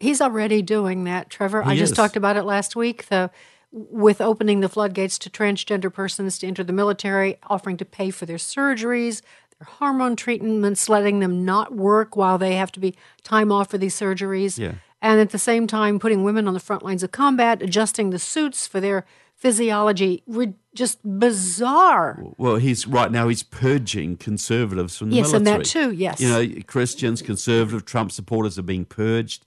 [0.00, 1.62] He's already doing that, Trevor.
[1.62, 1.96] He I just is.
[1.96, 3.06] talked about it last week.
[3.06, 3.30] The
[3.70, 8.24] with opening the floodgates to transgender persons to enter the military, offering to pay for
[8.24, 9.20] their surgeries,
[9.58, 13.76] their hormone treatments, letting them not work while they have to be time off for
[13.76, 14.74] these surgeries, Yeah.
[15.02, 18.18] and at the same time putting women on the front lines of combat, adjusting the
[18.18, 19.04] suits for their
[19.38, 20.22] physiology.
[20.26, 22.22] Re- just bizarre.
[22.36, 23.28] Well, he's right now.
[23.28, 26.20] He's purging conservatives from the Yes, and that too, yes.
[26.20, 29.46] you know, Christians, conservative, Trump supporters are being purged.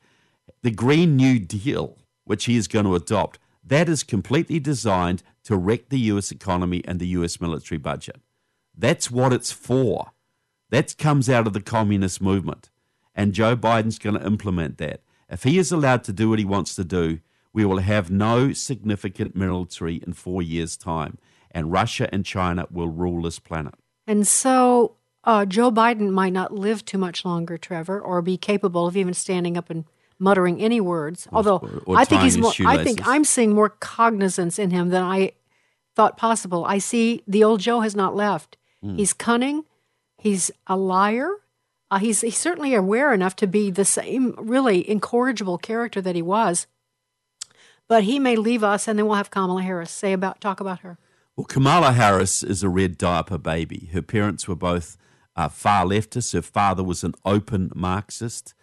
[0.64, 5.56] The Green New Deal, which he is going to adopt, that is completely designed to
[5.56, 6.32] wreck the U.S.
[6.32, 7.40] economy and the U.S.
[7.40, 8.18] military budget.
[8.78, 10.12] That's what it's for.
[10.70, 12.70] That comes out of the communist movement,
[13.14, 15.02] and Joe Biden's going to implement that.
[15.30, 17.20] If he is allowed to do what he wants to do,
[17.54, 21.18] we will have no significant military in four years' time,
[21.52, 23.74] and Russia and China will rule this planet.
[24.08, 28.88] And so uh, Joe Biden might not live too much longer, Trevor, or be capable
[28.88, 29.86] of even standing up and
[30.18, 31.28] muttering any words.
[31.32, 32.54] Although or- or I think he's his more.
[32.66, 33.06] I think.
[33.08, 35.34] I'm seeing more cognizance in him than I
[35.96, 36.64] thought possible.
[36.66, 38.58] I see the old Joe has not left.
[38.82, 38.96] Hmm.
[38.98, 39.66] He's cunning.
[40.18, 41.30] He's a liar.
[41.90, 46.22] Uh, he's he's certainly aware enough to be the same really incorrigible character that he
[46.22, 46.66] was.
[47.92, 50.80] But he may leave us, and then we'll have Kamala Harris say about talk about
[50.80, 50.98] her.
[51.36, 53.90] Well, Kamala Harris is a red diaper baby.
[53.92, 54.96] Her parents were both
[55.36, 56.32] uh, far leftists.
[56.32, 58.54] Her father was an open Marxist.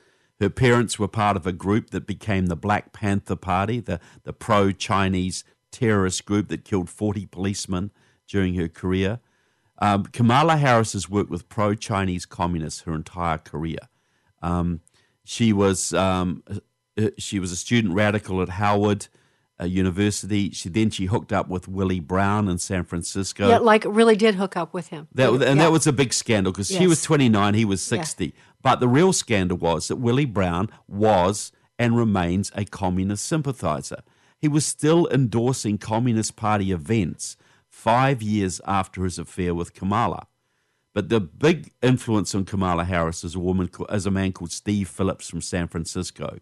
[0.41, 4.33] Her parents were part of a group that became the Black Panther Party, the, the
[4.33, 7.91] pro Chinese terrorist group that killed 40 policemen
[8.27, 9.21] during her career.
[9.77, 13.91] Um, Kamala Harris has worked with pro Chinese communists her entire career.
[14.41, 14.81] Um,
[15.23, 16.43] she was um,
[17.19, 19.09] she was a student radical at Howard
[19.61, 20.51] uh, University.
[20.51, 23.49] She then she hooked up with Willie Brown in San Francisco.
[23.49, 25.09] Yeah, like really did hook up with him.
[25.15, 25.55] That and Yeah.
[25.55, 28.35] that was a big scandal because she was 29, he was 60.
[28.63, 34.03] But the real scandal was that Willie Brown was and remains a communist sympathizer.
[34.41, 37.37] He was still endorsing Communist Party events
[37.69, 40.27] five years after his affair with Kamala.
[40.95, 44.89] But the big influence on Kamala Harris is a woman, is a man called Steve
[44.89, 46.39] Phillips from San Francisco.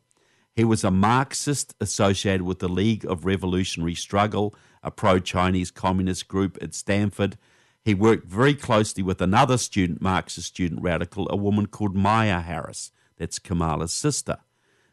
[0.57, 6.29] He was a Marxist associated with the League of Revolutionary Struggle, a pro Chinese communist
[6.29, 7.37] group at Stanford.
[7.85, 12.91] He worked very closely with another student, Marxist student radical, a woman called Maya Harris.
[13.19, 14.39] That's Kamala's sister.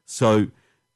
[0.05, 0.47] So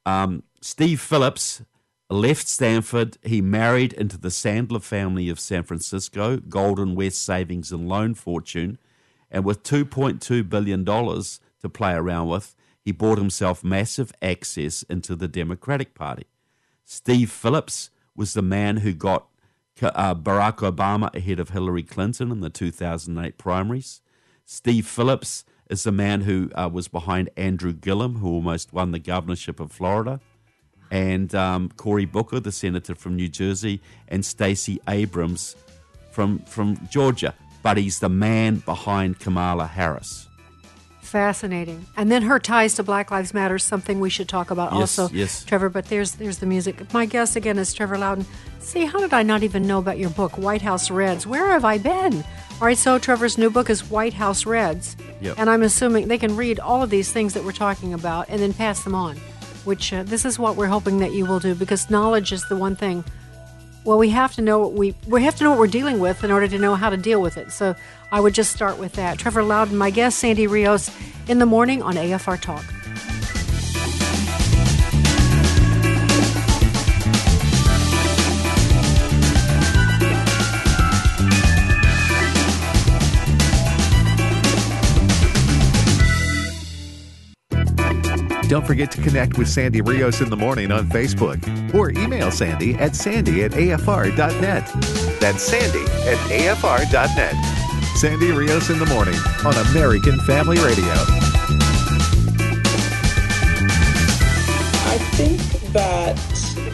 [0.05, 1.61] um, Steve Phillips
[2.09, 3.17] left Stanford.
[3.23, 8.79] He married into the Sandler family of San Francisco, Golden West Savings and Loan Fortune,
[9.31, 12.53] and with $2.2 billion to play around with,
[12.87, 16.23] he bought himself massive access into the Democratic Party.
[16.85, 19.27] Steve Phillips was the man who got
[19.81, 24.01] uh, Barack Obama ahead of Hillary Clinton in the 2008 primaries.
[24.45, 28.99] Steve Phillips is the man who uh, was behind Andrew Gillum, who almost won the
[28.99, 30.21] governorship of Florida,
[30.89, 35.57] and um, Cory Booker, the senator from New Jersey, and Stacey Abrams
[36.09, 37.35] from from Georgia.
[37.61, 40.26] But he's the man behind Kamala Harris.
[41.07, 41.85] Fascinating.
[41.95, 44.99] And then her ties to Black Lives Matter, is something we should talk about yes,
[44.99, 45.45] also, yes.
[45.45, 45.69] Trevor.
[45.69, 46.93] But there's there's the music.
[46.93, 48.25] My guest again is Trevor Loudon.
[48.59, 51.25] See, how did I not even know about your book, White House Reds?
[51.25, 52.25] Where have I been?
[52.59, 55.39] All right, so Trevor's new book is White House Reds, yep.
[55.39, 58.41] and I'm assuming they can read all of these things that we're talking about and
[58.41, 59.15] then pass them on.
[59.63, 62.57] Which uh, this is what we're hoping that you will do because knowledge is the
[62.57, 63.05] one thing
[63.87, 66.25] well, we have to know what we we have to know what we're dealing with
[66.25, 67.53] in order to know how to deal with it.
[67.53, 67.73] So
[68.11, 69.17] I would just start with that.
[69.17, 70.89] Trevor Loudon, my guest, Sandy Rios,
[71.27, 72.63] in the morning on AFR Talk.
[88.47, 92.75] Don't forget to connect with Sandy Rios in the morning on Facebook or email Sandy
[92.75, 94.71] at sandy at afr.net.
[95.19, 97.66] That's sandy at afr.net.
[97.97, 100.93] Sandy Rios in the morning on American Family Radio.
[104.85, 105.41] I think
[105.73, 106.15] that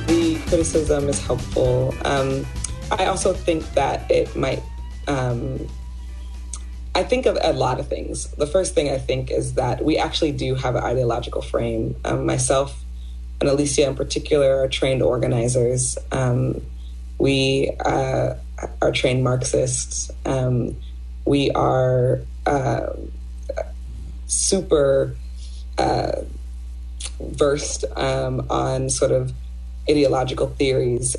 [0.07, 1.93] the criticism is helpful.
[2.03, 2.45] Um,
[2.91, 4.62] I also think that it might
[5.07, 5.65] um,
[6.93, 8.27] I think of a lot of things.
[8.31, 11.95] The first thing I think is that we actually do have an ideological frame.
[12.03, 12.83] Um, myself
[13.39, 15.97] and Alicia, in particular, are trained organizers.
[16.12, 16.62] Um,
[17.17, 18.36] we uh,
[18.81, 20.12] are trained Marxists.
[20.25, 20.75] Um,
[21.25, 22.88] we are uh,
[24.27, 25.15] super
[25.77, 26.21] uh,
[27.19, 29.33] versed um, on sort of
[29.89, 31.15] ideological theories.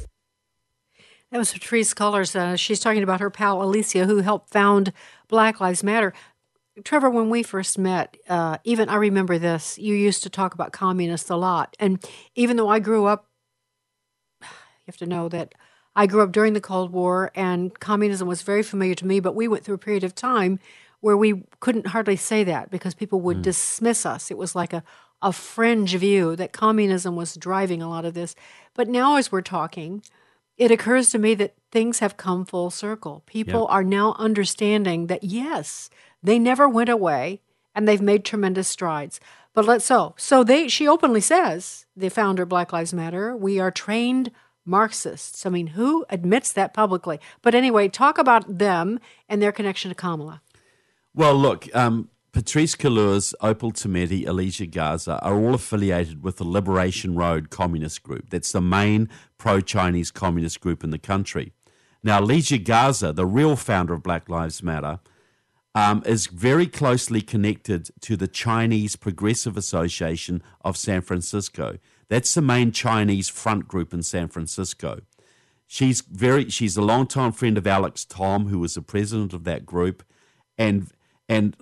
[1.30, 2.36] That was Patrisse Cullors.
[2.36, 4.92] Uh, she's talking about her pal Alicia, who helped found
[5.28, 6.12] Black Lives Matter.
[6.84, 10.72] Trevor, when we first met, uh, even I remember this, you used to talk about
[10.72, 11.76] communists a lot.
[11.78, 13.28] And even though I grew up,
[14.42, 14.46] you
[14.86, 15.54] have to know that
[15.96, 19.34] I grew up during the Cold War and communism was very familiar to me, but
[19.34, 20.58] we went through a period of time
[21.00, 23.42] where we couldn't hardly say that because people would mm.
[23.42, 24.30] dismiss us.
[24.30, 24.82] It was like a,
[25.22, 28.34] a fringe view that communism was driving a lot of this.
[28.74, 30.02] But now, as we're talking,
[30.56, 33.22] it occurs to me that things have come full circle.
[33.26, 33.70] People yep.
[33.70, 35.90] are now understanding that yes,
[36.22, 37.40] they never went away
[37.74, 39.20] and they've made tremendous strides.
[39.52, 43.60] But let's so so they she openly says, the founder of Black Lives Matter, we
[43.60, 44.30] are trained
[44.64, 45.44] Marxists.
[45.46, 47.20] I mean, who admits that publicly?
[47.42, 50.42] But anyway, talk about them and their connection to Kamala.
[51.14, 57.14] Well, look, um, Patrisse Cullors, Opal Tometi, Alicia Garza are all affiliated with the Liberation
[57.14, 58.30] Road Communist Group.
[58.30, 61.52] That's the main pro Chinese communist group in the country.
[62.02, 64.98] Now, Alicia Garza, the real founder of Black Lives Matter,
[65.76, 71.78] um, is very closely connected to the Chinese Progressive Association of San Francisco.
[72.08, 75.00] That's the main Chinese front group in San Francisco.
[75.66, 79.64] She's very she's a longtime friend of Alex Tom, who was the president of that
[79.64, 80.04] group,
[80.58, 80.88] and
[81.28, 81.56] and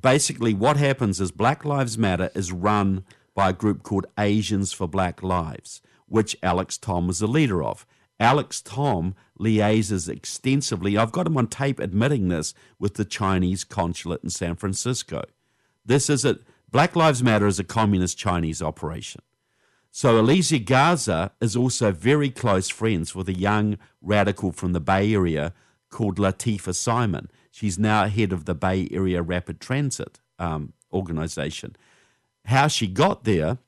[0.00, 3.04] basically what happens is Black Lives Matter is run
[3.34, 7.86] by a group called Asians for Black Lives, which Alex Tom was the leader of.
[8.20, 14.22] Alex Tom liaises extensively, I've got him on tape admitting this, with the Chinese consulate
[14.22, 15.24] in San Francisco.
[15.84, 16.38] This is a
[16.70, 19.22] Black Lives Matter is a communist Chinese operation.
[19.96, 25.14] So Alicia Garza is also very close friends with a young radical from the Bay
[25.14, 25.52] Area
[25.88, 27.30] called Lateefah Simon.
[27.52, 31.76] She's now head of the Bay Area Rapid Transit um, organization.
[32.46, 33.58] How she got there,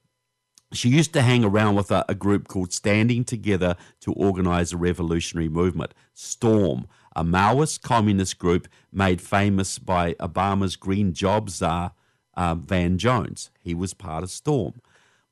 [0.72, 4.77] she used to hang around with a, a group called Standing Together to Organize a
[4.77, 11.93] Revolutionary Movement, Storm, a Maoist communist group made famous by Obama's Green Job czar,
[12.37, 13.53] uh, Van Jones.
[13.61, 14.81] He was part of Storm.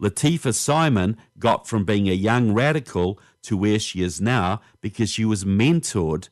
[0.04, 5.24] Lateefah Simon got from being a young radical to where she is now because she
[5.24, 6.28] was mentored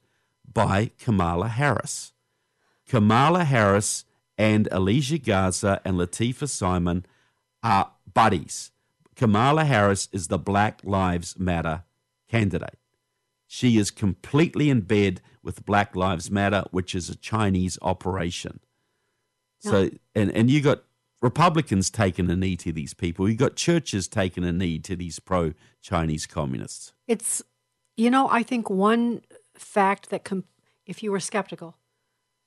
[0.52, 2.12] by Kamala Harris.
[2.86, 4.04] Kamala Harris
[4.36, 7.06] and Alicia Garza and Lateefah Simon
[7.62, 8.72] are buddies.
[9.16, 11.84] Kamala Harris is the Black Lives Matter
[12.28, 12.78] candidate.
[13.46, 18.60] She is completely in bed with Black Lives Matter, which is a Chinese operation.
[19.58, 20.82] So, and, and you got
[21.22, 23.28] Republicans taking a knee to these people.
[23.28, 26.92] You've got churches taking a knee to these pro Chinese communists.
[27.06, 27.42] It's,
[27.96, 29.22] you know, I think one
[29.54, 30.44] fact that, com-
[30.84, 31.76] if you were skeptical,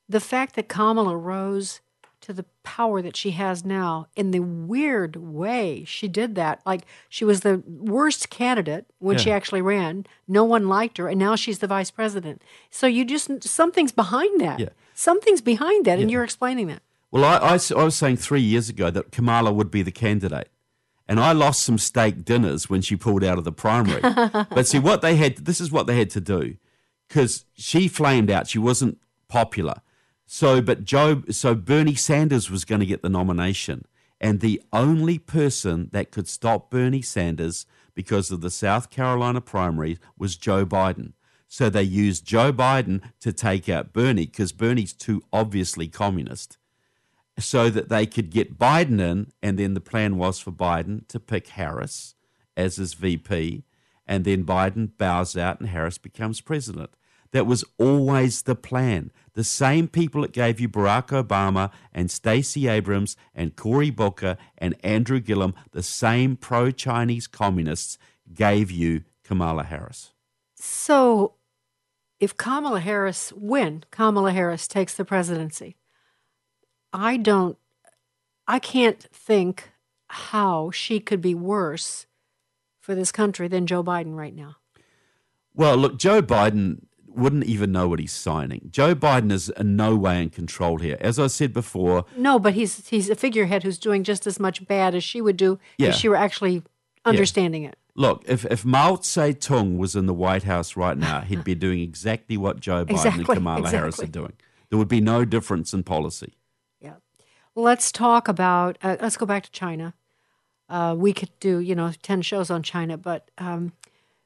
[0.08, 1.80] the fact that Kamala rose
[2.26, 6.60] to the power that she has now in the weird way she did that.
[6.66, 9.24] Like she was the worst candidate when yeah.
[9.24, 10.08] she actually ran.
[10.28, 12.42] No one liked her, and now she's the vice president.
[12.72, 14.60] So you just something's behind that.
[14.60, 14.70] Yeah.
[14.96, 16.02] Something's behind that, yeah.
[16.02, 16.82] and you're explaining that.
[17.16, 20.50] Well, I, I, I was saying three years ago that Kamala would be the candidate.
[21.08, 24.02] And I lost some steak dinners when she pulled out of the primary.
[24.50, 26.58] but see, what they had, this is what they had to do
[27.08, 28.50] because she flamed out.
[28.50, 28.98] She wasn't
[29.30, 29.76] popular.
[30.26, 33.86] So, but Joe, so Bernie Sanders was going to get the nomination.
[34.20, 40.00] And the only person that could stop Bernie Sanders because of the South Carolina primary
[40.18, 41.14] was Joe Biden.
[41.48, 46.58] So they used Joe Biden to take out Bernie because Bernie's too obviously communist
[47.38, 49.32] so that they could get Biden in.
[49.42, 52.16] And then the plan was for Biden to pick Harris
[52.56, 53.64] as his VP.
[54.08, 56.92] And then Biden bows out and Harris becomes president.
[57.32, 59.12] That was always the plan.
[59.34, 64.76] The same people that gave you Barack Obama and Stacey Abrams and Cory Booker and
[64.84, 67.98] Andrew Gillum, the same pro Chinese communists
[68.34, 70.14] gave you Kamala Harris.
[70.56, 71.34] So,
[72.20, 75.76] if Kamala Harris, when Kamala Harris takes the presidency,
[76.96, 77.58] I don't,
[78.48, 79.70] I can't think
[80.08, 82.06] how she could be worse
[82.80, 84.56] for this country than Joe Biden right now.
[85.54, 88.70] Well, look, Joe Biden wouldn't even know what he's signing.
[88.72, 90.98] Joe Biden is in no way in control here.
[91.02, 92.06] As I said before.
[92.16, 95.38] No, but he's he's a figurehead who's doing just as much bad as she would
[95.38, 95.90] do yeah.
[95.90, 96.64] if she were actually
[97.06, 97.70] understanding yeah.
[97.70, 97.78] it.
[97.96, 101.80] Look, if, if Mao Zedong was in the White House right now, he'd be doing
[101.80, 103.78] exactly what Joe Biden exactly, and Kamala exactly.
[103.78, 104.34] Harris are doing.
[104.70, 106.34] There would be no difference in policy.
[107.56, 109.94] Let's talk about, uh, let's go back to China.
[110.68, 113.72] Uh, we could do, you know, 10 shows on China, but um,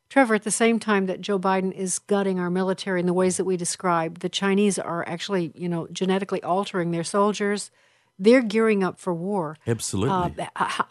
[0.09, 3.37] Trevor, at the same time that Joe Biden is gutting our military in the ways
[3.37, 7.69] that we described, the Chinese are actually, you know, genetically altering their soldiers.
[8.17, 9.57] They're gearing up for war.
[9.67, 10.47] Absolutely.
[10.55, 10.83] Uh,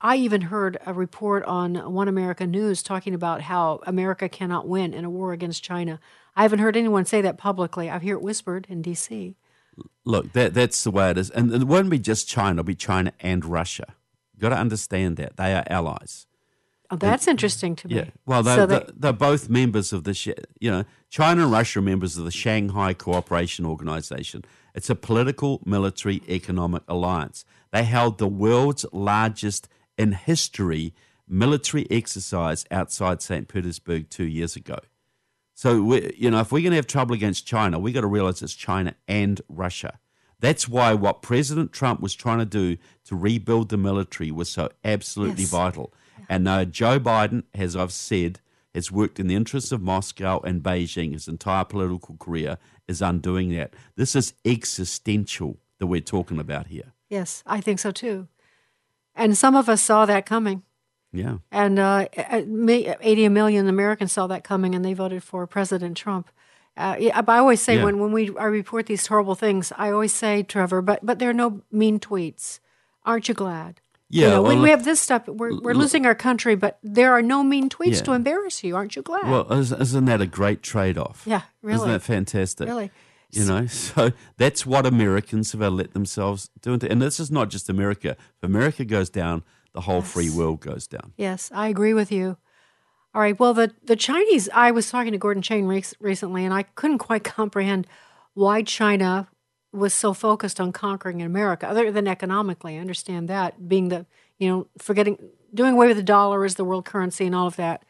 [0.00, 4.94] I even heard a report on One America News talking about how America cannot win
[4.94, 6.00] in a war against China.
[6.36, 7.90] I haven't heard anyone say that publicly.
[7.90, 9.36] I hear it whispered in D.C.
[10.04, 12.74] Look, that that's the way it is, and it won't be just China; it'll be
[12.74, 13.94] China and Russia.
[14.32, 16.26] You've got to understand that they are allies.
[16.90, 17.94] Oh, that's and, interesting to me.
[17.94, 21.78] Yeah, well, they're, so they, they're, both members of the, you know, China and Russia
[21.78, 24.44] are members of the Shanghai Cooperation Organization.
[24.74, 27.46] It's a political, military, economic alliance.
[27.70, 30.92] They held the world's largest in history
[31.26, 33.48] military exercise outside St.
[33.48, 34.78] Petersburg two years ago.
[35.62, 38.08] So, we, you know, if we're going to have trouble against China, we got to
[38.08, 40.00] realize it's China and Russia.
[40.40, 44.70] That's why what President Trump was trying to do to rebuild the military was so
[44.82, 45.52] absolutely yes.
[45.52, 45.94] vital.
[46.28, 48.40] And uh, Joe Biden, as I've said,
[48.74, 51.12] has worked in the interests of Moscow and Beijing.
[51.12, 52.58] His entire political career
[52.88, 53.74] is undoing that.
[53.94, 56.92] This is existential that we're talking about here.
[57.08, 58.26] Yes, I think so too.
[59.14, 60.64] And some of us saw that coming.
[61.12, 61.38] Yeah.
[61.50, 66.30] And uh, 80 million Americans saw that coming and they voted for President Trump.
[66.76, 67.84] Uh, I always say yeah.
[67.84, 71.28] when, when we I report these horrible things, I always say, Trevor, but but there
[71.28, 72.60] are no mean tweets.
[73.04, 73.80] Aren't you glad?
[74.08, 76.78] Yeah, you know, well, when we have this stuff, we're, we're losing our country, but
[76.82, 78.02] there are no mean tweets yeah.
[78.02, 78.76] to embarrass you.
[78.76, 79.30] Aren't you glad?
[79.30, 81.24] Well, isn't that a great trade off?
[81.26, 81.76] Yeah, really.
[81.76, 82.68] Isn't that fantastic?
[82.68, 82.90] Really.
[83.30, 86.74] You know, so that's what Americans have let themselves do.
[86.74, 88.10] And this is not just America.
[88.10, 89.42] If America goes down,
[89.74, 90.12] the whole yes.
[90.12, 91.12] free world goes down.
[91.16, 92.36] Yes, I agree with you.
[93.14, 93.38] All right.
[93.38, 95.66] Well, the, the Chinese, I was talking to Gordon Chang
[96.00, 97.86] recently, and I couldn't quite comprehend
[98.34, 99.28] why China
[99.72, 102.76] was so focused on conquering America, other than economically.
[102.76, 104.06] I understand that being the,
[104.38, 105.18] you know, forgetting,
[105.52, 107.84] doing away with the dollar as the world currency and all of that.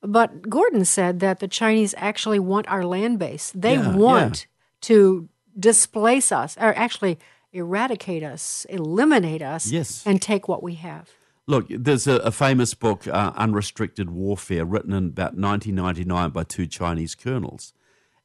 [0.00, 3.52] But Gordon said that the Chinese actually want our land base.
[3.54, 4.46] They yeah, want yeah.
[4.82, 7.18] to displace us, or actually
[7.52, 10.02] eradicate us, eliminate us, yes.
[10.06, 11.10] and take what we have.
[11.48, 16.66] Look, there's a, a famous book, uh, Unrestricted Warfare, written in about 1999 by two
[16.66, 17.72] Chinese colonels.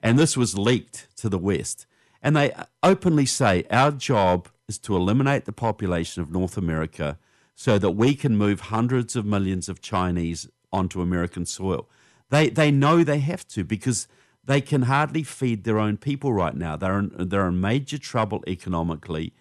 [0.01, 1.87] And this was leaked to the West.
[2.21, 2.53] And they
[2.83, 7.17] openly say our job is to eliminate the population of North America
[7.55, 11.87] so that we can move hundreds of millions of Chinese onto American soil.
[12.29, 14.05] They, they know they have to because
[14.43, 16.75] they can hardly feed their own people right now.
[16.75, 19.31] They're in, they're in major trouble economically.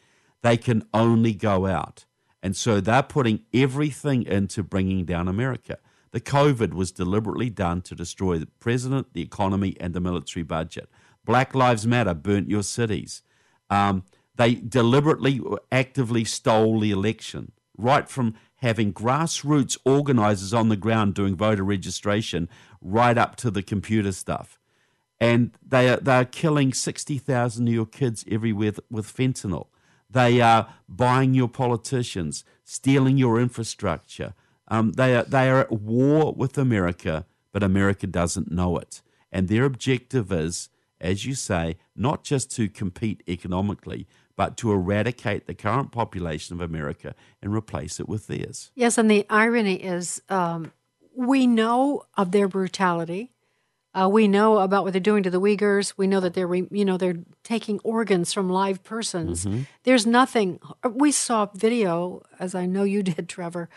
[0.43, 2.05] They can only go out.
[2.43, 5.79] And so they're putting everything into bringing down America.
[6.11, 10.89] The COVID was deliberately done to destroy the president, the economy, and the military budget.
[11.25, 13.23] Black Lives Matter burnt your cities.
[13.71, 15.41] Um, They deliberately,
[15.71, 22.49] actively stole the election, right from having grassroots organisers on the ground doing voter registration,
[22.81, 24.59] right up to the computer stuff.
[25.21, 29.67] And they are, they are killing 60,000 of your kids everywhere with fentanyl.
[30.13, 34.35] They are buying your politicians, stealing your infrastructure.
[34.69, 39.03] Um, they, are, they are at war with America, but America doesn't know it.
[39.31, 40.69] And their objective is,
[41.01, 44.07] as you say, not just to compete economically,
[44.37, 48.71] but to eradicate the current population of America and replace it with theirs.
[48.75, 50.73] Yes, and the irony is um,
[51.15, 53.33] we know of their brutality.
[53.95, 55.95] Uh, we know about what they're doing to the Uyghurs.
[55.97, 59.45] We know that they're, you know, they're taking organs from live persons.
[59.45, 59.63] Mm-hmm.
[59.85, 60.61] There's nothing.
[60.83, 63.69] We saw video, as I know you did, Trevor,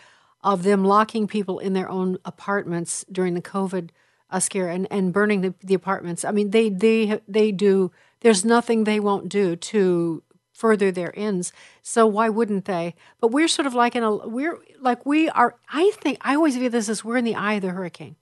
[0.42, 3.90] of them locking people in their own apartments during the COVID
[4.30, 6.24] uh, scare and, and burning the, the apartments.
[6.24, 7.92] I mean, they they they do.
[8.22, 11.52] There's nothing they won't do to further their ends.
[11.84, 12.96] So why wouldn't they?
[13.20, 15.56] But we're sort of like in a we're like we are.
[15.70, 18.16] I think I always view this as we're in the eye of the hurricane.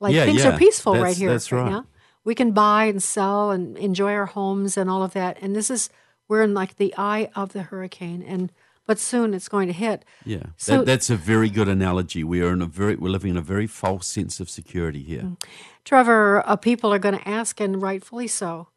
[0.00, 0.54] Like yeah, things yeah.
[0.54, 1.30] are peaceful that's, right here.
[1.30, 1.70] That's right.
[1.70, 1.86] Now.
[2.24, 5.38] We can buy and sell and enjoy our homes and all of that.
[5.40, 5.90] And this is
[6.28, 8.52] we're in like the eye of the hurricane, and
[8.86, 10.04] but soon it's going to hit.
[10.24, 12.22] Yeah, so, that, that's a very good analogy.
[12.24, 15.22] We are in a very we're living in a very false sense of security here.
[15.22, 15.42] Mm.
[15.84, 18.68] Trevor, uh, people are going to ask, and rightfully so,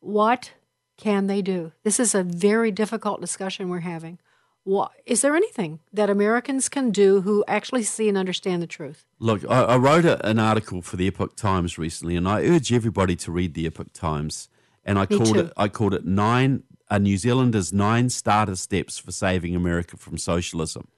[0.00, 0.52] what
[0.96, 1.72] can they do?
[1.82, 4.18] This is a very difficult discussion we're having.
[4.64, 9.04] What, is there anything that Americans can do who actually see and understand the truth?
[9.18, 12.72] Look, I, I wrote a, an article for the Epoch Times recently, and I urge
[12.72, 14.48] everybody to read the Epoch Times.
[14.82, 15.40] And I Me called too.
[15.40, 20.16] it I called it nine a New Zealander's nine starter steps for saving America from
[20.16, 20.88] socialism,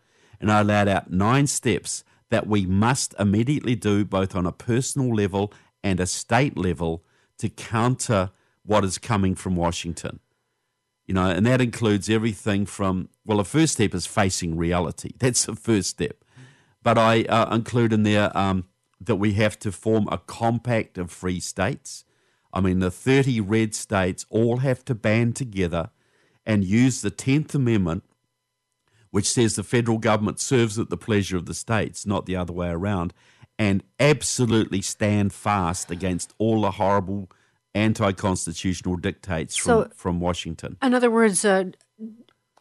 [0.41, 5.15] and I laid out nine steps that we must immediately do, both on a personal
[5.15, 5.53] level
[5.83, 7.05] and a state level,
[7.39, 8.31] to counter
[8.65, 10.21] what is coming from Washington.
[11.07, 15.13] You know, and that includes everything from well, the first step is facing reality.
[15.19, 16.25] That's the first step.
[16.83, 18.65] But I uh, include in there um,
[19.01, 22.05] that we have to form a compact of free states.
[22.53, 25.91] I mean, the 30 red states all have to band together
[26.47, 28.05] and use the 10th Amendment,
[29.11, 32.53] which says the federal government serves at the pleasure of the states, not the other
[32.53, 33.13] way around,
[33.59, 37.29] and absolutely stand fast against all the horrible
[37.77, 40.77] anti constitutional dictates from, So- from Washington.
[40.83, 41.65] In other words, uh,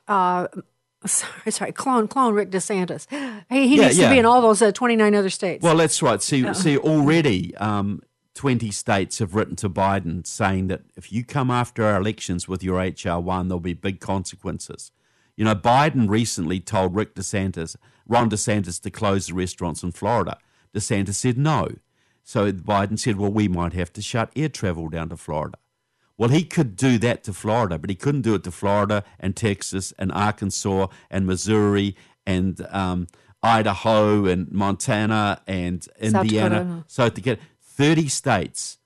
[0.07, 0.47] uh,
[1.05, 3.07] sorry, sorry, clone, clone Rick DeSantis.
[3.49, 4.09] He, he Yeah, needs yeah.
[4.09, 5.63] to be in all those uh, 29 other states.
[5.63, 6.21] Well, that's right.
[6.21, 8.01] See, see, already um,
[8.33, 12.63] twenty states have written to Biden saying that if you come after our elections with
[12.63, 14.91] your HR one, there'll be big consequences.
[15.37, 17.75] You know, Biden recently told Rick DeSantis,
[18.07, 20.37] Ron DeSantis, to close the restaurants in Florida.
[20.73, 21.67] DeSantis said no.
[22.27, 25.59] So Biden said, well, we might have to shut air travel down to Florida.
[26.17, 29.35] Well, he could do that to Florida, but he couldn't do it to Florida and
[29.35, 31.95] Texas and Arkansas and Missouri
[32.25, 33.07] and um,
[33.43, 36.59] Idaho and Montana and South Indiana.
[36.63, 36.83] Dakota.
[36.87, 38.79] So to get 30 states,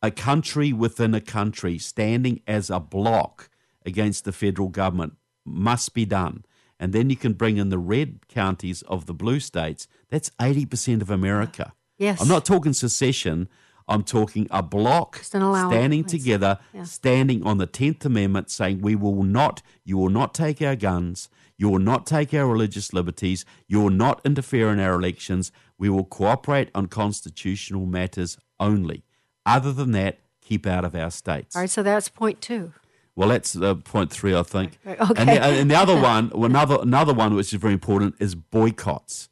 [0.00, 3.48] a country within a country standing as a block
[3.84, 5.14] against the federal government
[5.44, 6.44] must be done.
[6.78, 9.88] And then you can bring in the red counties of the blue states.
[10.10, 11.72] That's 80% of America.
[11.98, 12.20] Yes.
[12.20, 13.48] I'm not talking secession.
[13.86, 16.84] I'm talking a block standing together, Yeah.
[16.84, 21.28] standing on the 10th Amendment, saying, We will not, you will not take our guns,
[21.58, 25.90] you will not take our religious liberties, you will not interfere in our elections, we
[25.90, 29.04] will cooperate on constitutional matters only.
[29.44, 31.54] Other than that, keep out of our states.
[31.54, 32.72] all right, so that's point two.
[33.16, 34.78] Well, that's uh, point three, I think.
[34.86, 34.96] Okay.
[35.16, 39.28] And, the, and the other one, another another one which is very important is boycotts.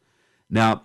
[0.51, 0.83] Now,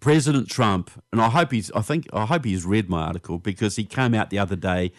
[0.00, 3.76] President Trump, and I hope he's, I think, I hope he's read my article because
[3.76, 4.92] he came out the other day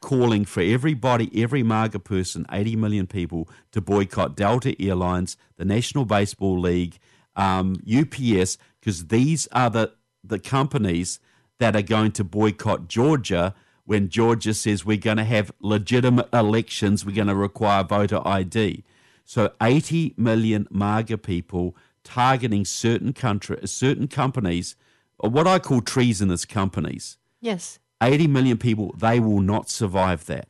[0.00, 6.04] calling for everybody, every MAGA person, 80 million people, to boycott Delta Airlines, the National
[6.04, 6.98] Baseball League,
[7.36, 9.92] um, UPS, because these are the,
[10.22, 11.20] the companies
[11.58, 17.04] that are going to boycott Georgia when Georgia says we're going to have legitimate elections,
[17.04, 18.84] we're going to require voter ID.
[19.24, 24.76] So 80 million MAGA people targeting certain country, certain companies,
[25.18, 27.18] what I call treasonous companies.
[27.40, 27.78] Yes.
[28.02, 30.48] 80 million people, they will not survive that.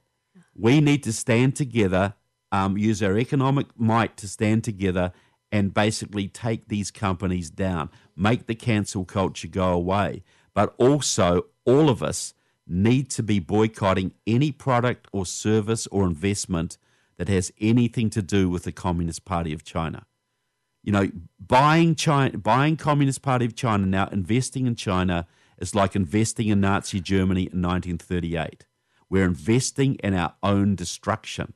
[0.55, 2.14] We need to stand together,
[2.50, 5.12] um, use our economic might to stand together
[5.50, 10.22] and basically take these companies down, make the cancel culture go away.
[10.55, 12.34] But also, all of us
[12.66, 16.78] need to be boycotting any product or service or investment
[17.18, 20.07] that has anything to do with the Communist Party of China
[20.83, 21.11] you know,
[21.41, 25.26] buying China, buying Communist Party of China now, investing in China
[25.59, 28.66] is like investing in Nazi Germany in 1938.
[29.09, 31.55] We're investing in our own destruction.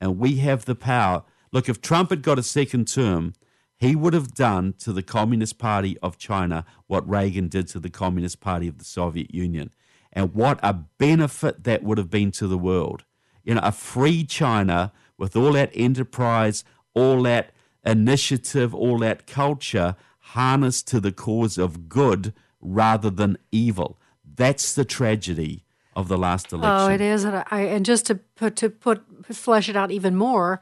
[0.00, 1.24] and we have the power.
[1.52, 3.34] Look, if Trump had got a second term,
[3.76, 7.90] he would have done to the Communist Party of China what Reagan did to the
[7.90, 9.70] Communist Party of the Soviet Union.
[10.12, 13.04] And what a benefit that would have been to the world.
[13.44, 17.52] You know, a free China with all that enterprise, all that
[17.86, 23.98] initiative, all that culture harnessed to the cause of good rather than evil.
[24.34, 25.64] That's the tragedy
[25.94, 26.90] of the last election.
[26.90, 29.02] Oh, it is, and, I, and just to put to put
[29.34, 30.60] flesh it out even more,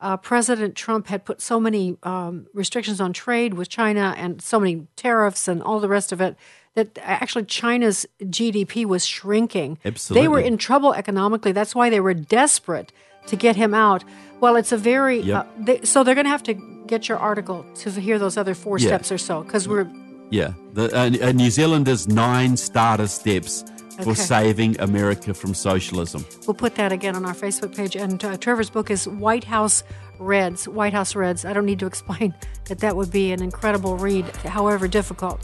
[0.00, 4.58] uh, President Trump had put so many um, restrictions on trade with China and so
[4.58, 6.36] many tariffs and all the rest of it
[6.74, 9.78] that actually China's GDP was shrinking.
[9.84, 11.52] Absolutely, they were in trouble economically.
[11.52, 12.92] That's why they were desperate
[13.26, 14.02] to get him out.
[14.42, 15.36] Well, it's a very Yep.
[15.36, 16.54] uh, they, so they're going to have to
[16.88, 18.88] get your article to hear those other four Yeah.
[18.88, 19.86] steps or so because we're
[20.30, 23.64] Yeah, the, uh, uh, New Zealanders nine starter steps
[24.02, 24.14] for Okay.
[24.14, 26.24] saving America from socialism.
[26.46, 27.94] We'll put that again on our Facebook page.
[27.94, 29.84] And uh, Trevor's book is White House
[30.18, 30.66] Reds.
[30.66, 31.44] White House Reds.
[31.44, 32.34] I don't need to explain
[32.64, 34.24] that that would be an incredible read,
[34.58, 35.38] however difficult.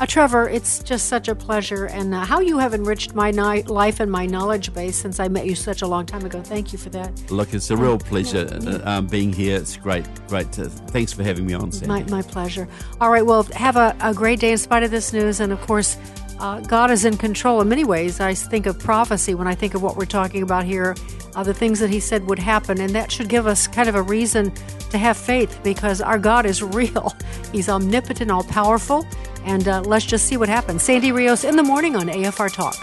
[0.00, 3.62] Uh, Trevor, it's just such a pleasure, and uh, how you have enriched my ni-
[3.64, 6.40] life and my knowledge base since I met you such a long time ago.
[6.40, 7.32] Thank you for that.
[7.32, 9.56] Look, it's a real pleasure uh, um, being here.
[9.56, 10.52] It's great, great.
[10.52, 11.88] To, thanks for having me on, Sam.
[11.88, 12.68] My, my pleasure.
[13.00, 15.40] All right, well, have a, a great day in spite of this news.
[15.40, 15.96] And of course,
[16.38, 18.20] uh, God is in control in many ways.
[18.20, 20.94] I think of prophecy when I think of what we're talking about here,
[21.34, 22.80] uh, the things that He said would happen.
[22.80, 24.52] And that should give us kind of a reason
[24.90, 27.16] to have faith because our God is real.
[27.50, 29.04] He's omnipotent, all powerful.
[29.44, 30.82] And uh, let's just see what happens.
[30.82, 32.76] Sandy Rios in the morning on AFR Talk.